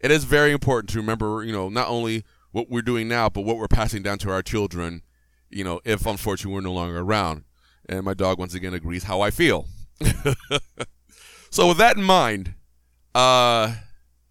it 0.00 0.10
is 0.10 0.24
very 0.24 0.50
important 0.50 0.90
to 0.90 0.98
remember 0.98 1.44
you 1.44 1.52
know 1.52 1.68
not 1.68 1.88
only 1.88 2.24
what 2.50 2.68
we're 2.68 2.82
doing 2.82 3.08
now 3.08 3.28
but 3.28 3.42
what 3.42 3.56
we're 3.56 3.68
passing 3.68 4.02
down 4.02 4.18
to 4.18 4.30
our 4.30 4.42
children 4.42 5.02
you 5.50 5.62
know 5.62 5.80
if 5.84 6.04
unfortunately 6.04 6.54
we're 6.54 6.60
no 6.62 6.72
longer 6.72 6.98
around. 6.98 7.44
And 7.88 8.04
my 8.04 8.14
dog 8.14 8.38
once 8.38 8.54
again 8.54 8.74
agrees 8.74 9.04
how 9.04 9.20
i 9.20 9.30
feel. 9.30 9.66
So 11.50 11.68
with 11.68 11.76
that 11.78 11.98
in 11.98 12.02
mind 12.02 12.54
uh 13.14 13.74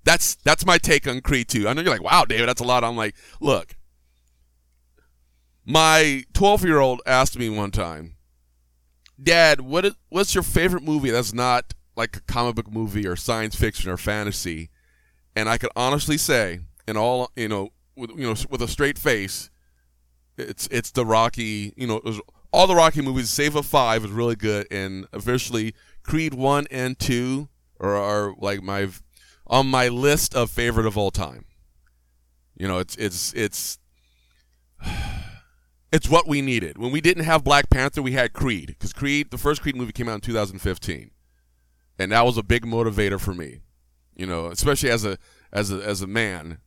that's 0.04 0.34
that's 0.44 0.66
my 0.66 0.80
take 0.80 1.08
on 1.08 1.22
creed 1.22 1.48
2 1.48 1.68
i 1.68 1.74
know 1.74 1.82
you're 1.82 1.92
like 1.92 2.02
wow 2.02 2.26
david 2.26 2.50
that's 2.50 2.62
a 2.62 2.64
lot. 2.64 2.84
I'm 2.84 2.98
like 2.98 3.16
look 3.40 3.76
my 5.72 6.24
12 6.34 6.66
year 6.66 6.80
old 6.80 7.02
asked 7.06 7.40
me 7.40 7.50
one 7.50 7.72
time, 7.72 8.16
Dad, 9.22 9.62
what 9.62 9.86
is, 9.86 9.94
what's 10.10 10.36
your 10.36 10.44
favorite 10.44 10.84
movie 10.84 11.12
that's 11.12 11.34
not 11.34 11.74
like 11.96 12.18
a 12.18 12.22
comic 12.22 12.56
book 12.56 12.72
movie 12.72 13.08
or 13.08 13.16
science 13.16 13.56
fiction 13.56 13.90
or 13.90 13.98
fantasy? 13.98 14.70
And 15.36 15.48
I 15.48 15.58
could 15.58 15.70
honestly 15.76 16.18
say, 16.18 16.60
in 16.88 16.98
all, 16.98 17.32
you 17.36 17.48
know, 17.48 17.70
with, 17.96 18.10
you 18.12 18.28
know, 18.28 18.36
with 18.50 18.62
a 18.62 18.68
straight 18.68 18.98
face, 18.98 19.50
it's 20.38 20.68
it's 20.72 20.92
the 20.92 21.06
Rocky, 21.06 21.74
you 21.78 21.88
know, 21.88 22.02
all 22.52 22.68
the 22.68 22.76
Rocky 22.76 23.02
movies. 23.02 23.30
Save 23.30 23.56
a 23.56 23.64
Five 23.64 24.04
is 24.04 24.12
really 24.12 24.36
good, 24.36 24.68
and 24.72 25.06
officially 25.14 25.74
Creed 26.04 26.34
one 26.34 26.66
and 26.72 26.98
two 26.98 27.48
are, 27.80 27.96
are 27.96 28.34
like 28.40 28.64
my 28.64 28.90
on 29.48 29.68
my 29.68 29.88
list 29.88 30.36
of 30.36 30.50
favorite 30.50 30.86
of 30.86 30.98
all 30.98 31.12
time. 31.12 31.46
You 32.58 32.68
know, 32.68 32.80
it's 32.80 32.96
it's 32.96 33.34
it's 33.34 33.78
it's 35.92 36.10
what 36.10 36.28
we 36.28 36.42
needed. 36.42 36.78
When 36.78 36.92
we 36.92 37.02
didn't 37.02 37.26
have 37.26 37.44
Black 37.44 37.70
Panther, 37.70 38.02
we 38.02 38.14
had 38.14 38.34
Creed 38.34 38.68
because 38.68 38.94
Creed, 38.94 39.30
the 39.30 39.38
first 39.38 39.62
Creed 39.62 39.76
movie 39.76 39.92
came 39.92 40.08
out 40.08 40.16
in 40.16 40.22
2015, 40.22 41.12
and 42.00 42.12
that 42.12 42.26
was 42.26 42.38
a 42.38 42.44
big 42.44 42.66
motivator 42.66 43.20
for 43.20 43.34
me. 43.34 43.62
You 44.16 44.26
know, 44.26 44.48
especially 44.48 44.90
as 44.90 45.06
a 45.06 45.18
as 45.52 45.72
a 45.72 45.78
as 45.78 46.02
a 46.02 46.08
man, 46.08 46.60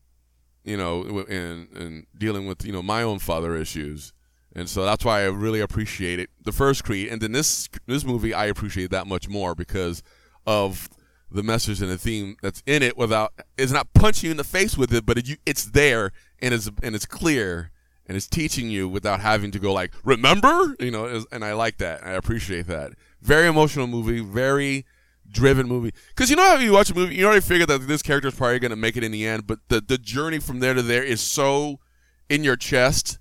you 0.65 0.77
know, 0.77 1.21
in 1.21 1.69
in 1.75 2.07
dealing 2.17 2.47
with 2.47 2.65
you 2.65 2.73
know 2.73 2.83
my 2.83 3.03
own 3.03 3.19
father 3.19 3.57
issues, 3.57 4.13
and 4.55 4.69
so 4.69 4.85
that's 4.85 5.05
why 5.05 5.23
I 5.23 5.27
really 5.27 5.61
appreciated 5.61 6.29
the 6.45 6.53
first 6.53 6.85
Creed, 6.85 7.09
and 7.09 7.21
then 7.21 7.33
this 7.33 7.69
this 7.87 8.05
movie 8.05 8.35
I 8.35 8.47
appreciate 8.47 8.91
that 8.91 9.07
much 9.07 9.29
more 9.29 9.55
because 9.55 10.03
of 10.47 10.89
the 11.31 11.43
message 11.43 11.83
and 11.83 11.91
the 11.91 11.99
theme 11.99 12.37
that's 12.43 12.63
in 12.67 12.83
it 12.83 12.97
without 12.97 13.33
it's 13.57 13.73
not 13.73 13.93
punching 13.95 14.29
you 14.29 14.31
in 14.33 14.37
the 14.37 14.45
face 14.45 14.77
with 14.77 14.93
it, 14.93 15.07
but 15.07 15.19
it, 15.19 15.29
you, 15.29 15.37
it's 15.47 15.65
there 15.67 16.13
and 16.41 16.53
it's 16.53 16.71
and 16.83 16.95
it's 16.95 17.07
clear 17.07 17.71
and 18.07 18.17
it's 18.17 18.27
teaching 18.27 18.71
you 18.71 18.89
without 18.89 19.21
having 19.21 19.51
to 19.51 19.59
go 19.59 19.73
like 19.73 19.93
remember? 20.05 20.77
You 20.79 20.91
know 20.91 21.25
and 21.33 21.45
i 21.45 21.53
like 21.53 21.79
that. 21.79 22.05
I 22.05 22.13
appreciate 22.13 22.67
that. 22.67 22.93
Very 23.21 23.47
emotional 23.47 23.87
movie 23.87 24.21
very 24.21 24.85
driven 25.31 25.67
movie. 25.67 25.93
Because 26.09 26.31
you 26.31 26.37
know 26.37 26.43
how 26.43 26.57
you 26.57 26.73
watch 26.73 26.91
a 26.91 26.95
movie 26.95 27.17
you 27.17 27.27
already 27.27 27.41
figure 27.41 27.67
that 27.67 27.87
this 27.89 28.03
character 28.03 28.29
is 28.29 28.35
probably 28.35 28.59
going 28.59 28.71
to 28.71 28.77
make 28.77 28.97
it 28.97 29.05
in 29.05 29.13
the 29.13 29.27
end 29.27 29.47
but 29.47 29.61
the, 29.69 29.81
the 29.81 29.99
journey 29.99 30.39
from 30.39 30.61
there 30.61 30.75
to 30.75 30.83
there 30.83 31.03
is 31.03 31.21
so 31.21 31.81
in 32.29 32.45
your 32.45 32.57
chest. 32.57 33.19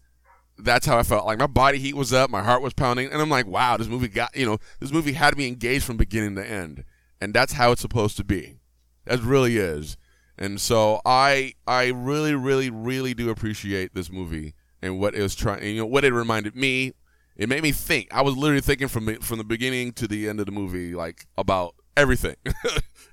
That's 0.57 0.85
how 0.85 0.97
i 0.97 1.03
felt. 1.03 1.25
Like 1.25 1.39
my 1.39 1.47
body 1.47 1.79
heat 1.79 1.95
was 1.95 2.13
up 2.13 2.29
my 2.29 2.43
heart 2.43 2.61
was 2.61 2.73
pounding 2.73 3.11
and 3.11 3.21
i'm 3.21 3.29
like 3.29 3.47
wow 3.47 3.77
this 3.77 3.87
movie 3.87 4.07
got 4.07 4.35
you 4.35 4.45
know 4.45 4.57
this 4.79 4.91
movie 4.91 5.13
had 5.13 5.37
me 5.37 5.47
engaged 5.47 5.85
from 5.85 5.97
beginning 5.97 6.35
to 6.35 6.45
end. 6.45 6.83
And 7.21 7.33
that's 7.33 7.53
how 7.53 7.71
it's 7.71 7.81
supposed 7.81 8.17
to 8.17 8.25
be. 8.25 8.57
That 9.05 9.21
really 9.21 9.55
is. 9.57 9.97
And 10.37 10.59
so 10.59 10.99
i 11.05 11.53
i 11.65 11.87
really 11.87 12.35
really 12.35 12.69
really 12.69 13.13
do 13.13 13.29
appreciate 13.29 13.93
this 13.93 14.11
movie 14.11 14.53
and 14.83 14.99
what 14.99 15.15
it 15.15 15.21
was 15.21 15.33
trying, 15.33 15.63
you 15.63 15.77
know, 15.77 15.85
what 15.85 16.03
it 16.03 16.13
reminded 16.13 16.55
me. 16.55 16.93
It 17.35 17.49
made 17.49 17.63
me 17.63 17.71
think. 17.71 18.13
I 18.13 18.21
was 18.21 18.37
literally 18.37 18.61
thinking 18.61 18.87
from 18.87 19.15
from 19.21 19.39
the 19.39 19.43
beginning 19.43 19.93
to 19.93 20.07
the 20.07 20.29
end 20.29 20.39
of 20.39 20.45
the 20.45 20.51
movie, 20.51 20.93
like 20.93 21.25
about 21.35 21.73
everything. 21.97 22.35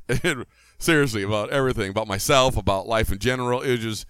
seriously, 0.78 1.22
about 1.22 1.50
everything, 1.50 1.90
about 1.90 2.08
myself, 2.08 2.56
about 2.56 2.86
life 2.86 3.10
in 3.10 3.18
general. 3.18 3.62
It 3.62 3.78
just, 3.78 4.04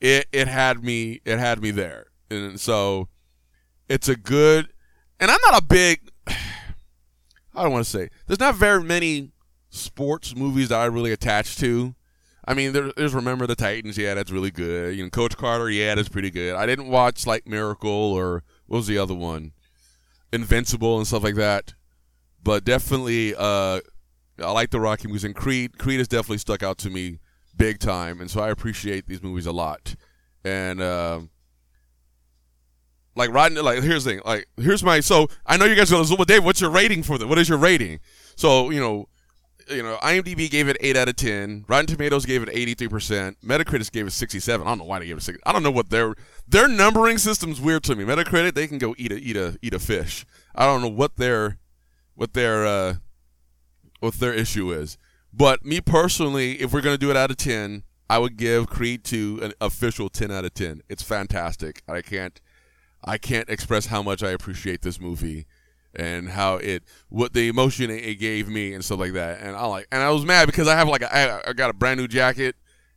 it 0.00 0.26
it 0.32 0.48
had 0.48 0.84
me, 0.84 1.20
it 1.24 1.38
had 1.38 1.62
me 1.62 1.70
there, 1.70 2.08
and 2.30 2.60
so 2.60 3.08
it's 3.88 4.08
a 4.08 4.16
good. 4.16 4.68
And 5.18 5.30
I'm 5.30 5.40
not 5.46 5.62
a 5.62 5.64
big. 5.64 6.10
I 6.26 7.62
don't 7.62 7.72
want 7.72 7.84
to 7.84 7.90
say 7.90 8.10
there's 8.26 8.40
not 8.40 8.56
very 8.56 8.82
many 8.82 9.30
sports 9.70 10.34
movies 10.34 10.68
that 10.70 10.80
I 10.80 10.86
really 10.86 11.12
attach 11.12 11.56
to. 11.58 11.94
I 12.46 12.54
mean, 12.54 12.72
there, 12.72 12.92
there's 12.96 13.14
Remember 13.14 13.46
the 13.46 13.56
Titans. 13.56 13.96
Yeah, 13.96 14.14
that's 14.14 14.30
really 14.30 14.50
good. 14.50 14.96
You 14.96 15.04
know, 15.04 15.10
Coach 15.10 15.36
Carter. 15.36 15.70
Yeah, 15.70 15.94
that's 15.94 16.08
pretty 16.08 16.30
good. 16.30 16.54
I 16.54 16.66
didn't 16.66 16.88
watch 16.88 17.26
like 17.26 17.46
Miracle 17.46 17.90
or 17.90 18.42
what 18.66 18.78
was 18.78 18.86
the 18.86 18.98
other 18.98 19.14
one, 19.14 19.52
Invincible 20.32 20.98
and 20.98 21.06
stuff 21.06 21.24
like 21.24 21.36
that. 21.36 21.74
But 22.42 22.64
definitely, 22.64 23.34
uh, 23.34 23.80
I 24.38 24.50
like 24.50 24.70
the 24.70 24.80
Rocky 24.80 25.08
movies 25.08 25.24
and 25.24 25.34
Creed. 25.34 25.78
Creed 25.78 25.98
has 25.98 26.08
definitely 26.08 26.38
stuck 26.38 26.62
out 26.62 26.76
to 26.78 26.90
me 26.90 27.20
big 27.56 27.78
time, 27.78 28.20
and 28.20 28.30
so 28.30 28.40
I 28.40 28.50
appreciate 28.50 29.06
these 29.06 29.22
movies 29.22 29.46
a 29.46 29.52
lot. 29.52 29.94
And 30.44 30.82
uh, 30.82 31.20
like 33.14 33.30
Rodney, 33.30 33.60
like 33.60 33.82
here's 33.82 34.04
the 34.04 34.12
thing. 34.12 34.20
Like 34.24 34.46
here's 34.58 34.82
my. 34.82 35.00
So 35.00 35.28
I 35.46 35.56
know 35.56 35.64
you 35.64 35.74
guys 35.74 35.90
are 35.90 35.94
gonna. 35.96 36.06
So, 36.06 36.16
Dave, 36.24 36.44
what's 36.44 36.60
your 36.60 36.70
rating 36.70 37.02
for 37.02 37.16
them? 37.16 37.28
What 37.28 37.38
is 37.38 37.48
your 37.48 37.58
rating? 37.58 38.00
So 38.36 38.70
you 38.70 38.80
know 38.80 39.08
you 39.68 39.82
know, 39.82 39.96
IMDb 40.02 40.50
gave 40.50 40.68
it 40.68 40.76
eight 40.80 40.96
out 40.96 41.08
of 41.08 41.16
ten. 41.16 41.64
Rotten 41.68 41.86
Tomatoes 41.86 42.26
gave 42.26 42.42
it 42.42 42.48
eighty 42.52 42.74
three 42.74 42.88
percent. 42.88 43.38
Metacritic 43.44 43.90
gave 43.92 44.06
it 44.06 44.12
sixty 44.12 44.40
seven. 44.40 44.66
I 44.66 44.70
don't 44.70 44.78
know 44.78 44.84
why 44.84 44.98
they 44.98 45.06
gave 45.06 45.16
it 45.16 45.22
six. 45.22 45.38
I 45.46 45.52
don't 45.52 45.62
know 45.62 45.70
what 45.70 45.90
their 45.90 46.14
their 46.46 46.68
numbering 46.68 47.18
system's 47.18 47.60
weird 47.60 47.84
to 47.84 47.96
me. 47.96 48.04
Metacritic 48.04 48.54
they 48.54 48.66
can 48.66 48.78
go 48.78 48.94
eat 48.98 49.12
a 49.12 49.16
eat 49.16 49.36
a 49.36 49.58
eat 49.62 49.74
a 49.74 49.78
fish. 49.78 50.24
I 50.54 50.66
don't 50.66 50.82
know 50.82 50.88
what 50.88 51.16
their 51.16 51.58
what 52.14 52.34
their 52.34 52.66
uh, 52.66 52.94
what 54.00 54.14
their 54.14 54.34
issue 54.34 54.72
is. 54.72 54.98
But 55.32 55.64
me 55.64 55.80
personally, 55.80 56.60
if 56.60 56.72
we're 56.72 56.80
gonna 56.80 56.98
do 56.98 57.10
it 57.10 57.16
out 57.16 57.30
of 57.30 57.36
ten, 57.36 57.82
I 58.08 58.18
would 58.18 58.36
give 58.36 58.68
Creed 58.68 59.02
2 59.04 59.40
an 59.42 59.52
official 59.60 60.08
10 60.08 60.30
out 60.30 60.44
of 60.44 60.54
10. 60.54 60.82
It's 60.88 61.02
fantastic. 61.02 61.82
I 61.88 62.02
can't 62.02 62.40
I 63.02 63.18
can't 63.18 63.48
express 63.48 63.86
how 63.86 64.02
much 64.02 64.22
I 64.22 64.30
appreciate 64.30 64.82
this 64.82 65.00
movie 65.00 65.46
and 65.96 66.28
how 66.28 66.56
it 66.56 66.82
what 67.08 67.32
the 67.32 67.48
emotion 67.48 67.90
it 67.90 68.16
gave 68.16 68.48
me 68.48 68.74
and 68.74 68.84
stuff 68.84 68.98
like 68.98 69.12
that. 69.12 69.40
And 69.40 69.56
I 69.56 69.66
like 69.66 69.86
and 69.90 70.02
I 70.02 70.10
was 70.10 70.24
mad 70.24 70.46
because 70.46 70.68
I 70.68 70.76
have 70.76 70.88
like 70.88 71.02
a, 71.02 71.14
I, 71.14 71.50
I 71.50 71.52
got 71.52 71.70
a 71.70 71.74
brand 71.74 72.00
new 72.00 72.08
jacket. 72.08 72.56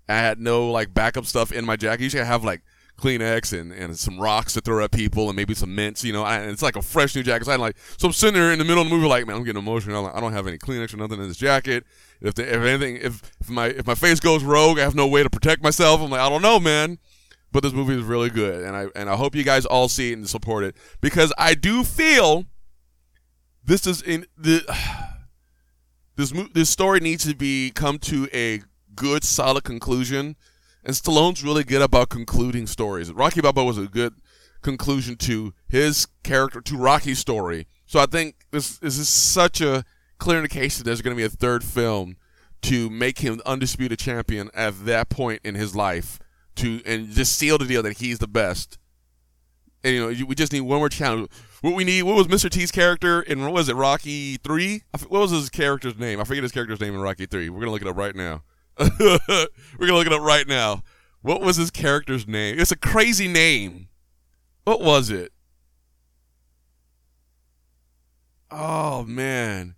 I 0.10 0.16
had 0.16 0.40
no 0.40 0.72
like 0.72 0.94
backup 0.94 1.26
stuff 1.26 1.52
in 1.52 1.66
my 1.66 1.76
jacket. 1.76 2.04
Usually 2.04 2.22
I 2.22 2.26
have 2.26 2.44
like 2.44 2.62
Kleenex 2.98 3.58
and, 3.58 3.72
and 3.72 3.98
some 3.98 4.20
rocks 4.20 4.54
to 4.54 4.62
throw 4.62 4.84
at 4.84 4.92
people 4.92 5.30
and 5.30 5.36
maybe 5.36 5.54
some 5.54 5.76
mints, 5.76 6.04
you 6.04 6.12
know. 6.12 6.26
And 6.26 6.50
it's 6.50 6.62
like 6.62 6.76
a 6.76 6.82
fresh 6.82 7.16
new 7.16 7.24
jacket. 7.24 7.46
So 7.46 7.52
I'm 7.52 7.60
like, 7.60 7.78
so 7.98 8.08
I'm 8.08 8.14
sitting 8.14 8.40
there 8.40 8.52
in 8.52 8.60
the 8.60 8.66
middle 8.66 8.82
of 8.82 8.90
the 8.90 8.96
movie, 8.96 9.08
like, 9.08 9.28
man, 9.28 9.36
I'm 9.36 9.44
getting 9.44 9.62
emotional. 9.62 10.04
Like, 10.04 10.16
I 10.16 10.20
don't 10.20 10.34
have 10.34 10.48
any 10.48 10.58
Kleenex 10.58 10.94
or 10.94 10.98
nothing 10.98 11.22
in 11.22 11.28
this 11.28 11.38
jacket. 11.38 11.86
If 12.22 12.34
the, 12.34 12.44
if 12.44 12.62
anything, 12.62 12.98
if, 12.98 13.22
if 13.40 13.50
my 13.50 13.68
if 13.68 13.86
my 13.86 13.94
face 13.94 14.20
goes 14.20 14.44
rogue, 14.44 14.80
I 14.80 14.82
have 14.82 14.96
no 14.96 15.08
way 15.08 15.22
to 15.22 15.30
protect 15.30 15.62
myself. 15.62 16.02
I'm 16.02 16.10
like, 16.10 16.22
I 16.22 16.30
don't 16.30 16.42
know, 16.42 16.60
man. 16.60 16.98
But 17.52 17.64
this 17.64 17.74
movie 17.74 17.96
is 17.96 18.04
really 18.04 18.30
good, 18.30 18.64
and 18.64 18.76
I 18.76 18.88
and 18.96 19.10
I 19.10 19.16
hope 19.16 19.36
you 19.36 19.44
guys 19.44 19.66
all 19.66 19.88
see 19.88 20.12
it 20.12 20.18
and 20.18 20.28
support 20.28 20.64
it 20.64 20.76
because 21.00 21.32
I 21.38 21.54
do 21.54 21.84
feel 21.84 22.46
this 23.68 23.86
is 23.86 24.02
in 24.02 24.26
the 24.38 24.66
this 26.16 26.34
this 26.54 26.70
story 26.70 27.00
needs 27.00 27.26
to 27.26 27.36
be 27.36 27.72
come 27.76 28.00
to 28.00 28.28
a 28.34 28.62
good 28.96 29.24
solid 29.24 29.64
conclusion 29.64 30.36
and 30.84 30.96
Stallone's 30.96 31.44
really 31.44 31.66
good 31.66 31.82
about 31.82 32.08
concluding 32.08 32.66
stories. 32.66 33.12
Rocky 33.12 33.42
Balboa 33.42 33.66
was 33.66 33.78
a 33.78 33.88
good 33.88 34.16
conclusion 34.62 35.18
to 35.18 35.54
his 35.68 36.08
character 36.24 36.62
to 36.62 36.78
Rocky's 36.78 37.20
story. 37.20 37.68
So 37.86 38.00
I 38.00 38.06
think 38.06 38.36
this, 38.52 38.78
this 38.78 38.98
is 38.98 39.10
such 39.10 39.60
a 39.60 39.84
clear 40.18 40.38
indication 40.38 40.80
that 40.80 40.86
there's 40.86 41.02
going 41.02 41.16
to 41.16 41.20
be 41.20 41.26
a 41.26 41.30
third 41.30 41.64
film 41.64 42.16
to 42.64 42.90
make 42.90 43.20
him 43.20 43.42
undisputed 43.46 44.00
champion 44.00 44.50
at 44.54 44.86
that 44.86 45.10
point 45.10 45.42
in 45.44 45.56
his 45.56 45.76
life 45.76 46.20
to 46.56 46.82
and 46.86 47.10
just 47.10 47.36
seal 47.36 47.58
the 47.58 47.66
deal 47.66 47.84
that 47.84 47.98
he's 47.98 48.20
the 48.20 48.28
best. 48.28 48.78
And 49.88 49.96
you 49.96 50.02
know, 50.02 50.26
we 50.26 50.36
just 50.36 50.52
need 50.52 50.62
one 50.62 50.80
more 50.80 50.90
challenge. 50.90 51.30
What 51.62 51.74
we 51.74 51.86
need, 51.86 52.04
what 52.04 52.18
was 52.18 52.28
Mr. 52.28 52.50
T's 52.50 52.74
character 52.74 53.22
in 53.22 53.42
what 53.42 53.54
was 53.54 53.70
it, 53.70 53.76
Rocky 53.76 54.36
Three? 54.36 54.84
What 55.08 55.22
was 55.22 55.32
his 55.32 55.50
character's 55.50 55.98
name? 55.98 56.20
I 56.20 56.26
forget 56.26 56.44
his 56.44 56.52
character's 56.52 56.82
name 56.82 56.94
in 56.94 57.00
Rocky 57.00 57.26
Three. 57.26 57.50
We're 57.50 57.62
gonna 57.62 57.72
look 57.72 57.82
it 57.82 57.88
up 57.88 57.96
right 57.96 58.14
now. 58.14 58.44
We're 58.78 59.18
gonna 59.80 59.94
look 59.94 60.08
it 60.08 60.12
up 60.12 60.22
right 60.22 60.46
now. 60.46 60.84
What 61.22 61.40
was 61.40 61.56
his 61.56 61.72
character's 61.72 62.28
name? 62.28 62.60
It's 62.60 62.74
a 62.74 62.78
crazy 62.78 63.30
name. 63.30 63.88
What 64.66 64.82
was 64.82 65.10
it? 65.10 65.32
Oh 68.52 69.06
man. 69.06 69.76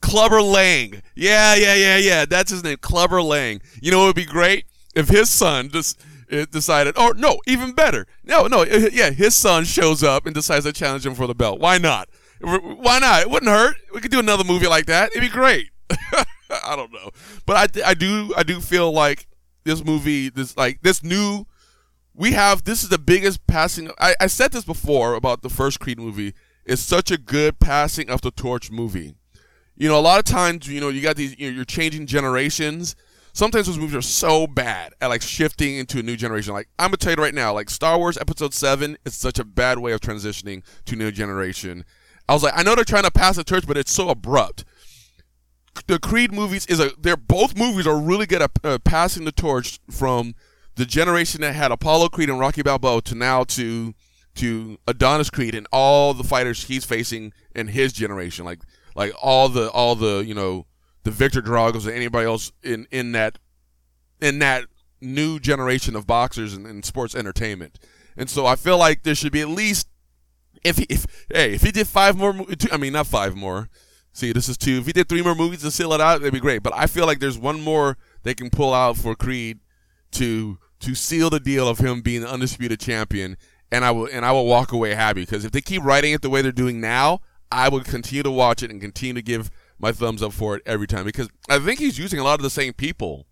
Clubber 0.00 0.40
Lang. 0.40 1.02
Yeah, 1.16 1.56
yeah, 1.56 1.74
yeah, 1.74 1.96
yeah. 1.96 2.24
That's 2.26 2.52
his 2.52 2.62
name. 2.62 2.76
Clubber 2.80 3.22
Lang. 3.22 3.60
You 3.82 3.90
know 3.90 3.98
what 3.98 4.06
would 4.06 4.14
be 4.14 4.24
great? 4.24 4.66
If 4.94 5.08
his 5.08 5.28
son 5.30 5.68
just 5.70 6.00
decided, 6.28 6.98
or 6.98 7.14
no, 7.14 7.38
even 7.46 7.72
better. 7.72 8.06
No, 8.24 8.46
no, 8.46 8.64
yeah, 8.64 9.10
his 9.10 9.34
son 9.34 9.64
shows 9.64 10.02
up 10.02 10.26
and 10.26 10.34
decides 10.34 10.64
to 10.64 10.72
challenge 10.72 11.06
him 11.06 11.14
for 11.14 11.26
the 11.26 11.34
belt. 11.34 11.60
Why 11.60 11.78
not? 11.78 12.08
Why 12.40 12.98
not? 12.98 13.22
It 13.22 13.30
wouldn't 13.30 13.50
hurt. 13.50 13.76
We 13.92 14.00
could 14.00 14.10
do 14.10 14.20
another 14.20 14.44
movie 14.44 14.68
like 14.68 14.86
that. 14.86 15.10
It'd 15.10 15.22
be 15.22 15.28
great. 15.28 15.70
I 16.50 16.76
don't 16.76 16.92
know, 16.92 17.10
but 17.46 17.76
I, 17.76 17.90
I 17.90 17.94
do 17.94 18.32
I 18.36 18.42
do 18.42 18.60
feel 18.60 18.90
like 18.90 19.26
this 19.64 19.84
movie 19.84 20.30
this 20.30 20.56
like 20.56 20.80
this 20.82 21.02
new 21.02 21.46
we 22.14 22.32
have 22.32 22.64
this 22.64 22.82
is 22.82 22.88
the 22.88 22.98
biggest 22.98 23.46
passing. 23.46 23.90
I, 23.98 24.14
I 24.20 24.26
said 24.26 24.52
this 24.52 24.64
before 24.64 25.14
about 25.14 25.42
the 25.42 25.48
first 25.48 25.78
Creed 25.78 25.98
movie. 25.98 26.34
It's 26.64 26.82
such 26.82 27.10
a 27.10 27.16
good 27.16 27.60
passing 27.60 28.10
of 28.10 28.20
the 28.20 28.30
torch 28.30 28.70
movie. 28.70 29.14
You 29.76 29.88
know, 29.88 29.98
a 29.98 30.02
lot 30.02 30.18
of 30.18 30.24
times 30.24 30.66
you 30.66 30.80
know 30.80 30.88
you 30.88 31.00
got 31.00 31.16
these 31.16 31.38
you 31.38 31.50
know, 31.50 31.56
you're 31.56 31.64
changing 31.64 32.06
generations. 32.06 32.96
Sometimes 33.38 33.68
those 33.68 33.78
movies 33.78 33.94
are 33.94 34.02
so 34.02 34.48
bad 34.48 34.94
at 35.00 35.06
like 35.06 35.22
shifting 35.22 35.76
into 35.76 36.00
a 36.00 36.02
new 36.02 36.16
generation. 36.16 36.52
Like 36.52 36.68
I'm 36.76 36.88
gonna 36.88 36.96
tell 36.96 37.12
you 37.12 37.22
right 37.22 37.32
now, 37.32 37.54
like 37.54 37.70
Star 37.70 37.96
Wars 37.96 38.18
Episode 38.18 38.52
Seven 38.52 38.98
is 39.04 39.14
such 39.14 39.38
a 39.38 39.44
bad 39.44 39.78
way 39.78 39.92
of 39.92 40.00
transitioning 40.00 40.64
to 40.86 40.96
new 40.96 41.12
generation. 41.12 41.84
I 42.28 42.34
was 42.34 42.42
like, 42.42 42.54
I 42.56 42.64
know 42.64 42.74
they're 42.74 42.82
trying 42.82 43.04
to 43.04 43.12
pass 43.12 43.36
the 43.36 43.44
torch, 43.44 43.64
but 43.64 43.76
it's 43.76 43.92
so 43.92 44.08
abrupt 44.08 44.64
the 45.86 46.00
Creed 46.00 46.32
movies 46.32 46.66
is 46.66 46.80
a 46.80 46.90
they're 46.98 47.16
both 47.16 47.56
movies 47.56 47.86
are 47.86 47.96
really 47.96 48.26
good 48.26 48.42
at 48.42 48.50
uh, 48.64 48.78
passing 48.84 49.24
the 49.24 49.30
torch 49.30 49.78
from 49.88 50.34
the 50.74 50.84
generation 50.84 51.40
that 51.42 51.54
had 51.54 51.70
Apollo 51.70 52.08
Creed 52.08 52.28
and 52.28 52.40
Rocky 52.40 52.62
Balboa 52.62 53.02
to 53.02 53.14
now 53.14 53.44
to 53.44 53.94
to 54.34 54.78
Adonis 54.88 55.30
Creed 55.30 55.54
and 55.54 55.68
all 55.70 56.12
the 56.12 56.24
fighters 56.24 56.64
he's 56.64 56.84
facing 56.84 57.32
in 57.54 57.68
his 57.68 57.92
generation 57.92 58.44
like 58.44 58.58
like 58.96 59.12
all 59.22 59.48
the 59.48 59.70
all 59.70 59.94
the 59.94 60.24
you 60.26 60.34
know 60.34 60.66
the 61.08 61.16
Victor 61.16 61.42
Dragos 61.42 61.86
or 61.86 61.90
anybody 61.90 62.26
else 62.26 62.52
in 62.62 62.86
in 62.90 63.12
that 63.12 63.38
in 64.20 64.38
that 64.40 64.64
new 65.00 65.38
generation 65.38 65.96
of 65.96 66.06
boxers 66.06 66.52
and, 66.52 66.66
and 66.66 66.84
sports 66.84 67.14
entertainment 67.14 67.78
and 68.16 68.28
so 68.28 68.46
I 68.46 68.56
feel 68.56 68.78
like 68.78 69.04
there 69.04 69.14
should 69.14 69.32
be 69.32 69.40
at 69.40 69.48
least 69.48 69.88
if 70.64 70.78
if 70.90 71.06
hey 71.32 71.54
if 71.54 71.62
he 71.62 71.70
did 71.70 71.86
five 71.86 72.16
more 72.16 72.34
I 72.70 72.76
mean 72.76 72.92
not 72.92 73.06
five 73.06 73.34
more 73.34 73.68
See, 74.18 74.32
this 74.32 74.48
is 74.48 74.56
two. 74.56 74.78
If 74.78 74.86
he 74.86 74.92
did 74.92 75.08
three 75.08 75.22
more 75.22 75.36
movies 75.36 75.62
to 75.62 75.70
seal 75.70 75.92
it 75.92 76.00
out, 76.00 76.20
it'd 76.20 76.32
be 76.32 76.40
great. 76.40 76.64
But 76.64 76.74
I 76.74 76.88
feel 76.88 77.06
like 77.06 77.20
there's 77.20 77.38
one 77.38 77.60
more 77.60 77.96
they 78.24 78.34
can 78.34 78.50
pull 78.50 78.74
out 78.74 78.96
for 78.96 79.14
Creed 79.14 79.60
to 80.12 80.58
to 80.80 80.94
seal 80.96 81.30
the 81.30 81.38
deal 81.38 81.68
of 81.68 81.78
him 81.78 82.00
being 82.00 82.22
the 82.22 82.28
undisputed 82.28 82.80
champion. 82.80 83.36
And 83.70 83.84
I 83.84 83.92
will 83.92 84.08
and 84.10 84.24
I 84.24 84.32
will 84.32 84.46
walk 84.46 84.72
away 84.72 84.94
happy 84.94 85.22
because 85.22 85.44
if 85.44 85.52
they 85.52 85.60
keep 85.60 85.84
writing 85.84 86.12
it 86.12 86.22
the 86.22 86.30
way 86.30 86.42
they're 86.42 86.50
doing 86.50 86.80
now, 86.80 87.20
I 87.52 87.68
would 87.68 87.84
continue 87.84 88.24
to 88.24 88.30
watch 88.32 88.60
it 88.60 88.72
and 88.72 88.80
continue 88.80 89.14
to 89.14 89.22
give 89.22 89.52
my 89.78 89.92
thumbs 89.92 90.22
up 90.22 90.32
for 90.32 90.56
it 90.56 90.62
every 90.66 90.86
time 90.86 91.04
because 91.04 91.28
I 91.48 91.58
think 91.58 91.78
he's 91.78 91.98
using 91.98 92.18
a 92.18 92.24
lot 92.24 92.38
of 92.38 92.42
the 92.42 92.50
same 92.50 92.72
people. 92.72 93.26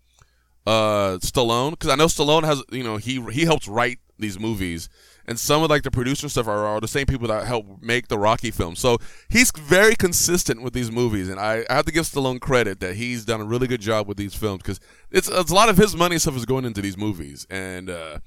Uh, 0.65 1.17
Stallone, 1.19 1.71
because 1.71 1.89
I 1.89 1.95
know 1.95 2.07
Stallone 2.07 2.43
has 2.43 2.61
you 2.71 2.83
know 2.83 2.97
he 2.97 3.21
he 3.31 3.45
helps 3.45 3.69
write 3.69 3.99
these 4.19 4.37
movies, 4.37 4.89
and 5.25 5.39
some 5.39 5.63
of 5.63 5.69
like 5.69 5.83
the 5.83 5.91
producer 5.91 6.27
stuff 6.27 6.47
are, 6.47 6.65
are 6.65 6.81
the 6.81 6.89
same 6.89 7.05
people 7.05 7.27
that 7.29 7.47
help 7.47 7.81
make 7.81 8.09
the 8.09 8.17
Rocky 8.17 8.51
films. 8.51 8.79
So 8.79 8.97
he's 9.29 9.51
very 9.51 9.95
consistent 9.95 10.61
with 10.61 10.73
these 10.73 10.91
movies, 10.91 11.29
and 11.29 11.39
I, 11.39 11.65
I 11.69 11.75
have 11.75 11.85
to 11.85 11.93
give 11.93 12.05
Stallone 12.05 12.41
credit 12.41 12.81
that 12.81 12.95
he's 12.95 13.23
done 13.23 13.39
a 13.39 13.45
really 13.45 13.67
good 13.67 13.79
job 13.79 14.07
with 14.07 14.17
these 14.17 14.33
films 14.33 14.61
because 14.61 14.81
it's, 15.09 15.29
it's 15.29 15.51
a 15.51 15.55
lot 15.55 15.69
of 15.69 15.77
his 15.77 15.95
money 15.95 16.19
stuff 16.19 16.35
is 16.35 16.45
going 16.45 16.65
into 16.65 16.81
these 16.81 16.97
movies, 16.97 17.47
and 17.49 17.89
uh, 17.89 18.19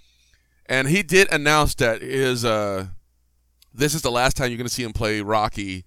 and 0.64 0.88
he 0.88 1.02
did 1.02 1.30
announce 1.30 1.74
that 1.74 2.00
his 2.00 2.44
uh, 2.44 2.86
this 3.74 3.94
is 3.94 4.02
the 4.02 4.10
last 4.10 4.36
time 4.36 4.50
you're 4.50 4.58
going 4.58 4.66
to 4.66 4.72
see 4.72 4.82
him 4.82 4.92
play 4.92 5.20
Rocky 5.20 5.84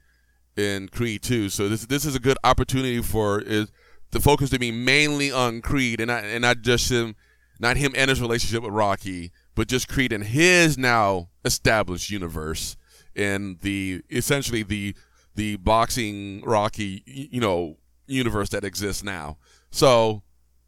in 0.56 0.88
Creed 0.90 1.22
2. 1.24 1.50
So 1.50 1.70
this 1.70 1.86
this 1.86 2.06
is 2.06 2.16
a 2.16 2.20
good 2.20 2.38
opportunity 2.44 3.02
for 3.02 3.42
is 3.42 3.72
the 4.12 4.20
focus 4.20 4.50
to 4.52 4.60
be 4.60 4.72
mainly 4.72 5.32
on 5.32 5.62
Creed 5.62 6.00
and 6.00 6.08
not 6.08 6.24
and 6.24 6.42
not 6.42 6.62
just 6.62 6.92
him, 6.92 7.16
not 7.60 7.78
him 7.78 7.94
and 7.96 8.10
his 8.10 8.22
relationship 8.22 8.64
with 8.64 8.74
Rocky 8.74 9.32
but 9.56 9.68
just 9.68 9.88
creating 9.88 10.24
his 10.24 10.78
now 10.78 11.30
established 11.46 12.10
universe 12.10 12.76
in 13.16 13.58
the 13.62 14.02
essentially 14.10 14.64
the 14.64 14.96
the 15.36 15.58
boxing 15.58 16.42
Rocky 16.44 17.04
you 17.06 17.40
know 17.40 17.78
universe 18.08 18.50
that 18.50 18.64
exists 18.64 19.04
now. 19.04 19.38
So, 19.72 20.24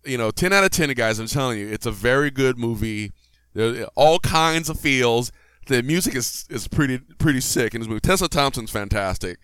you 0.06 0.18
know, 0.18 0.32
10 0.32 0.54
out 0.54 0.64
of 0.64 0.72
10 0.72 0.90
guys, 0.92 1.20
I'm 1.20 1.28
telling 1.28 1.60
you, 1.60 1.68
it's 1.68 1.86
a 1.86 1.92
very 1.92 2.32
good 2.32 2.58
movie. 2.58 3.12
All 3.96 4.20
kinds 4.20 4.70
of 4.70 4.80
feels. 4.80 5.32
The 5.68 5.82
music 5.82 6.16
is 6.16 6.46
is 6.50 6.68
pretty 6.68 7.00
pretty 7.18 7.42
sick 7.42 7.74
in 7.74 7.82
this 7.82 7.88
movie. 7.88 8.00
Tessa 8.00 8.28
Thompson's 8.28 8.70
fantastic. 8.70 9.40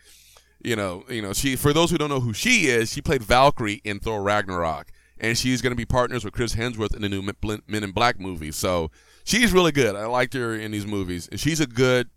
You 0.64 0.76
know, 0.76 1.04
you 1.10 1.22
know, 1.22 1.34
she 1.34 1.56
for 1.56 1.74
those 1.74 1.92
who 1.92 1.98
don't 1.98 2.10
know 2.10 2.20
who 2.20 2.34
she 2.34 2.68
is, 2.68 2.92
she 2.92 3.02
played 3.02 3.24
Valkyrie 3.24 3.82
in 3.84 4.00
Thor 4.00 4.22
Ragnarok 4.22 4.92
and 5.20 5.38
she's 5.38 5.62
going 5.62 5.72
to 5.72 5.78
be 5.78 5.86
partners 5.86 6.26
with 6.26 6.34
Chris 6.34 6.56
Hemsworth 6.56 6.96
in 6.96 7.02
the 7.02 7.10
new 7.10 7.22
Men 7.22 7.84
in 7.84 7.92
Black 7.92 8.20
movie. 8.20 8.52
So, 8.52 8.92
she's 9.24 9.54
really 9.54 9.72
good. 9.72 9.96
I 9.96 10.06
liked 10.06 10.34
her 10.34 10.56
in 10.56 10.72
these 10.72 10.86
movies, 10.86 11.30
she's 11.36 11.60
a 11.60 11.68
good, 11.68 12.10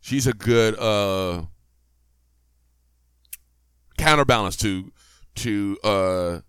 she's 0.00 0.26
a 0.26 0.32
good 0.32 0.78
uh, 0.78 1.42
counterbalance 3.96 4.56
to 4.56 4.92
to 5.36 5.78
uh, 5.84 6.40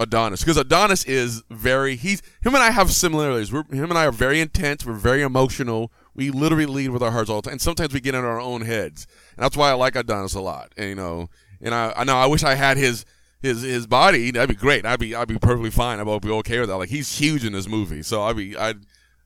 Adonis 0.00 0.40
because 0.40 0.56
Adonis 0.56 1.04
is 1.04 1.42
very 1.50 1.96
he's 1.96 2.20
him 2.42 2.54
and 2.54 2.62
I 2.62 2.70
have 2.70 2.90
similarities. 2.90 3.52
We're, 3.52 3.64
him 3.64 3.90
and 3.90 3.98
I 3.98 4.06
are 4.06 4.12
very 4.12 4.40
intense. 4.40 4.84
We're 4.84 4.94
very 4.94 5.22
emotional. 5.22 5.92
We 6.14 6.30
literally 6.30 6.66
lead 6.66 6.90
with 6.90 7.02
our 7.02 7.10
hearts 7.10 7.28
all 7.28 7.40
the 7.40 7.46
time. 7.46 7.52
And 7.54 7.60
sometimes 7.60 7.92
we 7.92 8.00
get 8.00 8.14
in 8.14 8.24
our 8.24 8.40
own 8.40 8.62
heads, 8.62 9.06
and 9.36 9.44
that's 9.44 9.56
why 9.56 9.70
I 9.70 9.74
like 9.74 9.96
Adonis 9.96 10.34
a 10.34 10.40
lot. 10.40 10.72
And 10.76 10.88
you 10.88 10.94
know, 10.94 11.28
and 11.60 11.74
I 11.74 11.92
I 11.96 12.04
know 12.04 12.16
I 12.16 12.26
wish 12.26 12.42
I 12.44 12.54
had 12.54 12.76
his 12.76 13.04
his 13.42 13.62
his 13.62 13.86
body. 13.86 14.30
That'd 14.30 14.48
be 14.48 14.54
great. 14.54 14.86
I'd 14.86 15.00
be 15.00 15.14
I'd 15.14 15.28
be 15.28 15.38
perfectly 15.38 15.70
fine. 15.70 15.98
I'd 16.00 16.22
be 16.22 16.30
okay 16.30 16.60
with 16.60 16.68
that. 16.68 16.76
Like 16.76 16.88
he's 16.88 17.18
huge 17.18 17.44
in 17.44 17.52
this 17.52 17.68
movie, 17.68 18.02
so 18.02 18.22
I'd 18.22 18.36
be 18.36 18.56
I'd 18.56 18.78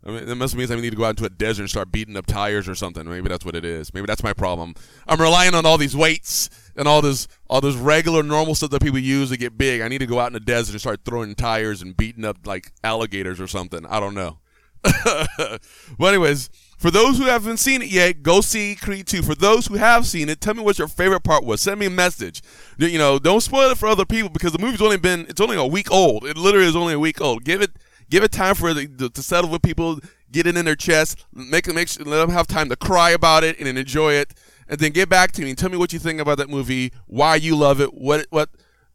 I 0.04 0.10
mean, 0.10 0.26
that 0.26 0.36
must 0.36 0.54
mean 0.54 0.70
I 0.70 0.76
need 0.76 0.90
to 0.90 0.96
go 0.96 1.04
out 1.04 1.10
into 1.10 1.24
a 1.24 1.30
desert 1.30 1.62
and 1.62 1.70
start 1.70 1.90
beating 1.90 2.16
up 2.16 2.24
tires 2.24 2.68
or 2.68 2.74
something. 2.74 3.08
Maybe 3.08 3.28
that's 3.28 3.44
what 3.44 3.56
it 3.56 3.64
is. 3.64 3.92
Maybe 3.92 4.06
that's 4.06 4.22
my 4.22 4.32
problem. 4.32 4.74
I'm 5.08 5.20
relying 5.20 5.54
on 5.54 5.66
all 5.66 5.76
these 5.76 5.96
weights 5.96 6.50
and 6.76 6.86
all 6.86 7.02
this 7.02 7.26
all 7.50 7.60
this 7.60 7.74
regular 7.74 8.22
normal 8.22 8.54
stuff 8.54 8.70
that 8.70 8.82
people 8.82 9.00
use 9.00 9.30
to 9.30 9.36
get 9.36 9.58
big. 9.58 9.80
I 9.80 9.88
need 9.88 9.98
to 9.98 10.06
go 10.06 10.20
out 10.20 10.28
in 10.28 10.34
the 10.34 10.40
desert 10.40 10.72
and 10.72 10.80
start 10.80 11.00
throwing 11.04 11.34
tires 11.34 11.82
and 11.82 11.96
beating 11.96 12.24
up 12.24 12.46
like 12.46 12.72
alligators 12.84 13.40
or 13.40 13.48
something. 13.48 13.84
I 13.86 13.98
don't 13.98 14.14
know. 14.14 14.38
but 15.98 16.06
anyways, 16.14 16.50
for 16.78 16.90
those 16.90 17.18
who 17.18 17.24
haven't 17.24 17.56
seen 17.56 17.82
it 17.82 17.90
yet, 17.90 18.22
go 18.22 18.40
see 18.40 18.76
Creed 18.76 19.06
2. 19.06 19.22
For 19.22 19.34
those 19.34 19.66
who 19.66 19.74
have 19.74 20.06
seen 20.06 20.28
it, 20.28 20.40
tell 20.40 20.54
me 20.54 20.62
what 20.62 20.78
your 20.78 20.86
favorite 20.88 21.24
part 21.24 21.44
was. 21.44 21.60
Send 21.60 21.80
me 21.80 21.86
a 21.86 21.90
message. 21.90 22.40
You 22.78 22.98
know, 22.98 23.18
don't 23.18 23.40
spoil 23.40 23.70
it 23.70 23.78
for 23.78 23.86
other 23.86 24.04
people 24.04 24.30
because 24.30 24.52
the 24.52 24.58
movie's 24.58 24.82
only 24.82 24.96
been 24.96 25.26
it's 25.28 25.40
only 25.40 25.56
a 25.56 25.66
week 25.66 25.90
old. 25.90 26.24
It 26.24 26.36
literally 26.36 26.68
is 26.68 26.76
only 26.76 26.94
a 26.94 26.98
week 26.98 27.20
old. 27.20 27.44
Give 27.44 27.60
it 27.60 27.72
give 28.10 28.22
it 28.22 28.32
time 28.32 28.54
for 28.54 28.70
it 28.70 28.98
to, 28.98 29.10
to 29.10 29.22
settle 29.22 29.50
with 29.50 29.62
people, 29.62 30.00
get 30.30 30.46
it 30.46 30.56
in 30.56 30.64
their 30.64 30.76
chest, 30.76 31.26
make 31.32 31.64
them 31.64 31.74
make 31.74 31.88
sure, 31.88 32.04
let 32.04 32.18
them 32.18 32.30
have 32.30 32.46
time 32.46 32.68
to 32.68 32.76
cry 32.76 33.10
about 33.10 33.44
it 33.44 33.58
and 33.58 33.76
enjoy 33.76 34.12
it, 34.12 34.32
and 34.68 34.78
then 34.78 34.92
get 34.92 35.08
back 35.08 35.32
to 35.32 35.42
me 35.42 35.50
and 35.50 35.58
tell 35.58 35.70
me 35.70 35.76
what 35.76 35.92
you 35.92 35.98
think 35.98 36.20
about 36.20 36.38
that 36.38 36.48
movie, 36.48 36.92
why 37.06 37.34
you 37.34 37.56
love 37.56 37.80
it, 37.80 37.92
what 37.94 38.26
what 38.30 38.50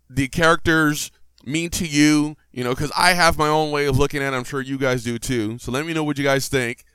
the 0.10 0.28
characters 0.28 1.12
mean 1.46 1.70
to 1.72 1.86
you. 1.86 2.36
You 2.54 2.64
know, 2.64 2.70
because 2.70 2.92
I 2.96 3.14
have 3.14 3.38
my 3.38 3.48
own 3.48 3.72
way 3.72 3.88
of 3.88 3.98
looking 3.98 4.22
at 4.22 4.32
it. 4.32 4.38
I'm 4.38 4.44
sure 4.44 4.62
you 4.62 4.78
guys 4.78 5.04
do 5.04 5.18
too. 5.18 5.58
So 5.58 5.72
let 5.72 5.86
me 5.86 5.94
know 5.94 6.04
what 6.04 6.18
you 6.18 6.24
guys 6.24 6.48
think. 6.48 6.86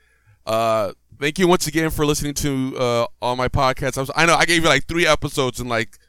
Uh, 0.45 0.93
thank 1.19 1.37
you 1.37 1.47
once 1.47 1.67
again 1.67 1.89
for 1.89 2.05
listening 2.05 2.33
to 2.35 2.75
uh, 2.77 3.05
all 3.21 3.35
my 3.35 3.49
podcasts. 3.49 3.97
I, 3.97 4.01
was, 4.01 4.11
I 4.15 4.25
know 4.25 4.35
I 4.35 4.45
gave 4.45 4.63
you 4.63 4.69
like 4.69 4.85
three 4.85 5.05
episodes 5.05 5.59
in 5.59 5.67
like 5.67 5.99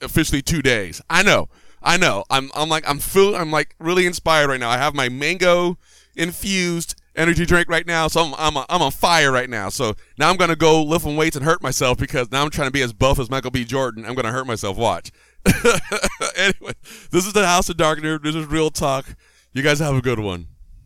officially 0.00 0.42
two 0.42 0.62
days. 0.62 1.02
I 1.08 1.22
know, 1.22 1.48
I 1.82 1.96
know. 1.96 2.24
I'm 2.30 2.50
I'm 2.54 2.68
like 2.68 2.88
I'm 2.88 2.98
full. 2.98 3.36
I'm 3.36 3.50
like 3.50 3.74
really 3.78 4.06
inspired 4.06 4.48
right 4.48 4.58
now. 4.60 4.70
I 4.70 4.78
have 4.78 4.94
my 4.94 5.08
mango 5.08 5.78
infused 6.16 6.94
energy 7.16 7.44
drink 7.44 7.68
right 7.68 7.86
now, 7.86 8.08
so 8.08 8.24
I'm 8.24 8.34
I'm, 8.36 8.56
a, 8.56 8.66
I'm 8.68 8.82
on 8.82 8.90
fire 8.90 9.30
right 9.30 9.50
now. 9.50 9.68
So 9.68 9.94
now 10.18 10.30
I'm 10.30 10.36
gonna 10.36 10.56
go 10.56 10.82
lift 10.82 11.04
some 11.04 11.16
weights 11.16 11.36
and 11.36 11.44
hurt 11.44 11.62
myself 11.62 11.98
because 11.98 12.30
now 12.32 12.42
I'm 12.42 12.50
trying 12.50 12.68
to 12.68 12.72
be 12.72 12.82
as 12.82 12.92
buff 12.92 13.18
as 13.18 13.30
Michael 13.30 13.50
B. 13.50 13.64
Jordan. 13.64 14.06
I'm 14.06 14.14
gonna 14.14 14.32
hurt 14.32 14.46
myself. 14.46 14.76
Watch. 14.76 15.12
anyway, 16.36 16.72
this 17.10 17.26
is 17.26 17.32
the 17.32 17.46
House 17.46 17.68
of 17.68 17.76
Darkness. 17.76 18.20
This 18.22 18.34
is 18.34 18.46
real 18.46 18.70
talk. 18.70 19.06
You 19.52 19.62
guys 19.62 19.78
have 19.78 19.94
a 19.94 20.00
good 20.00 20.18
one. 20.18 20.48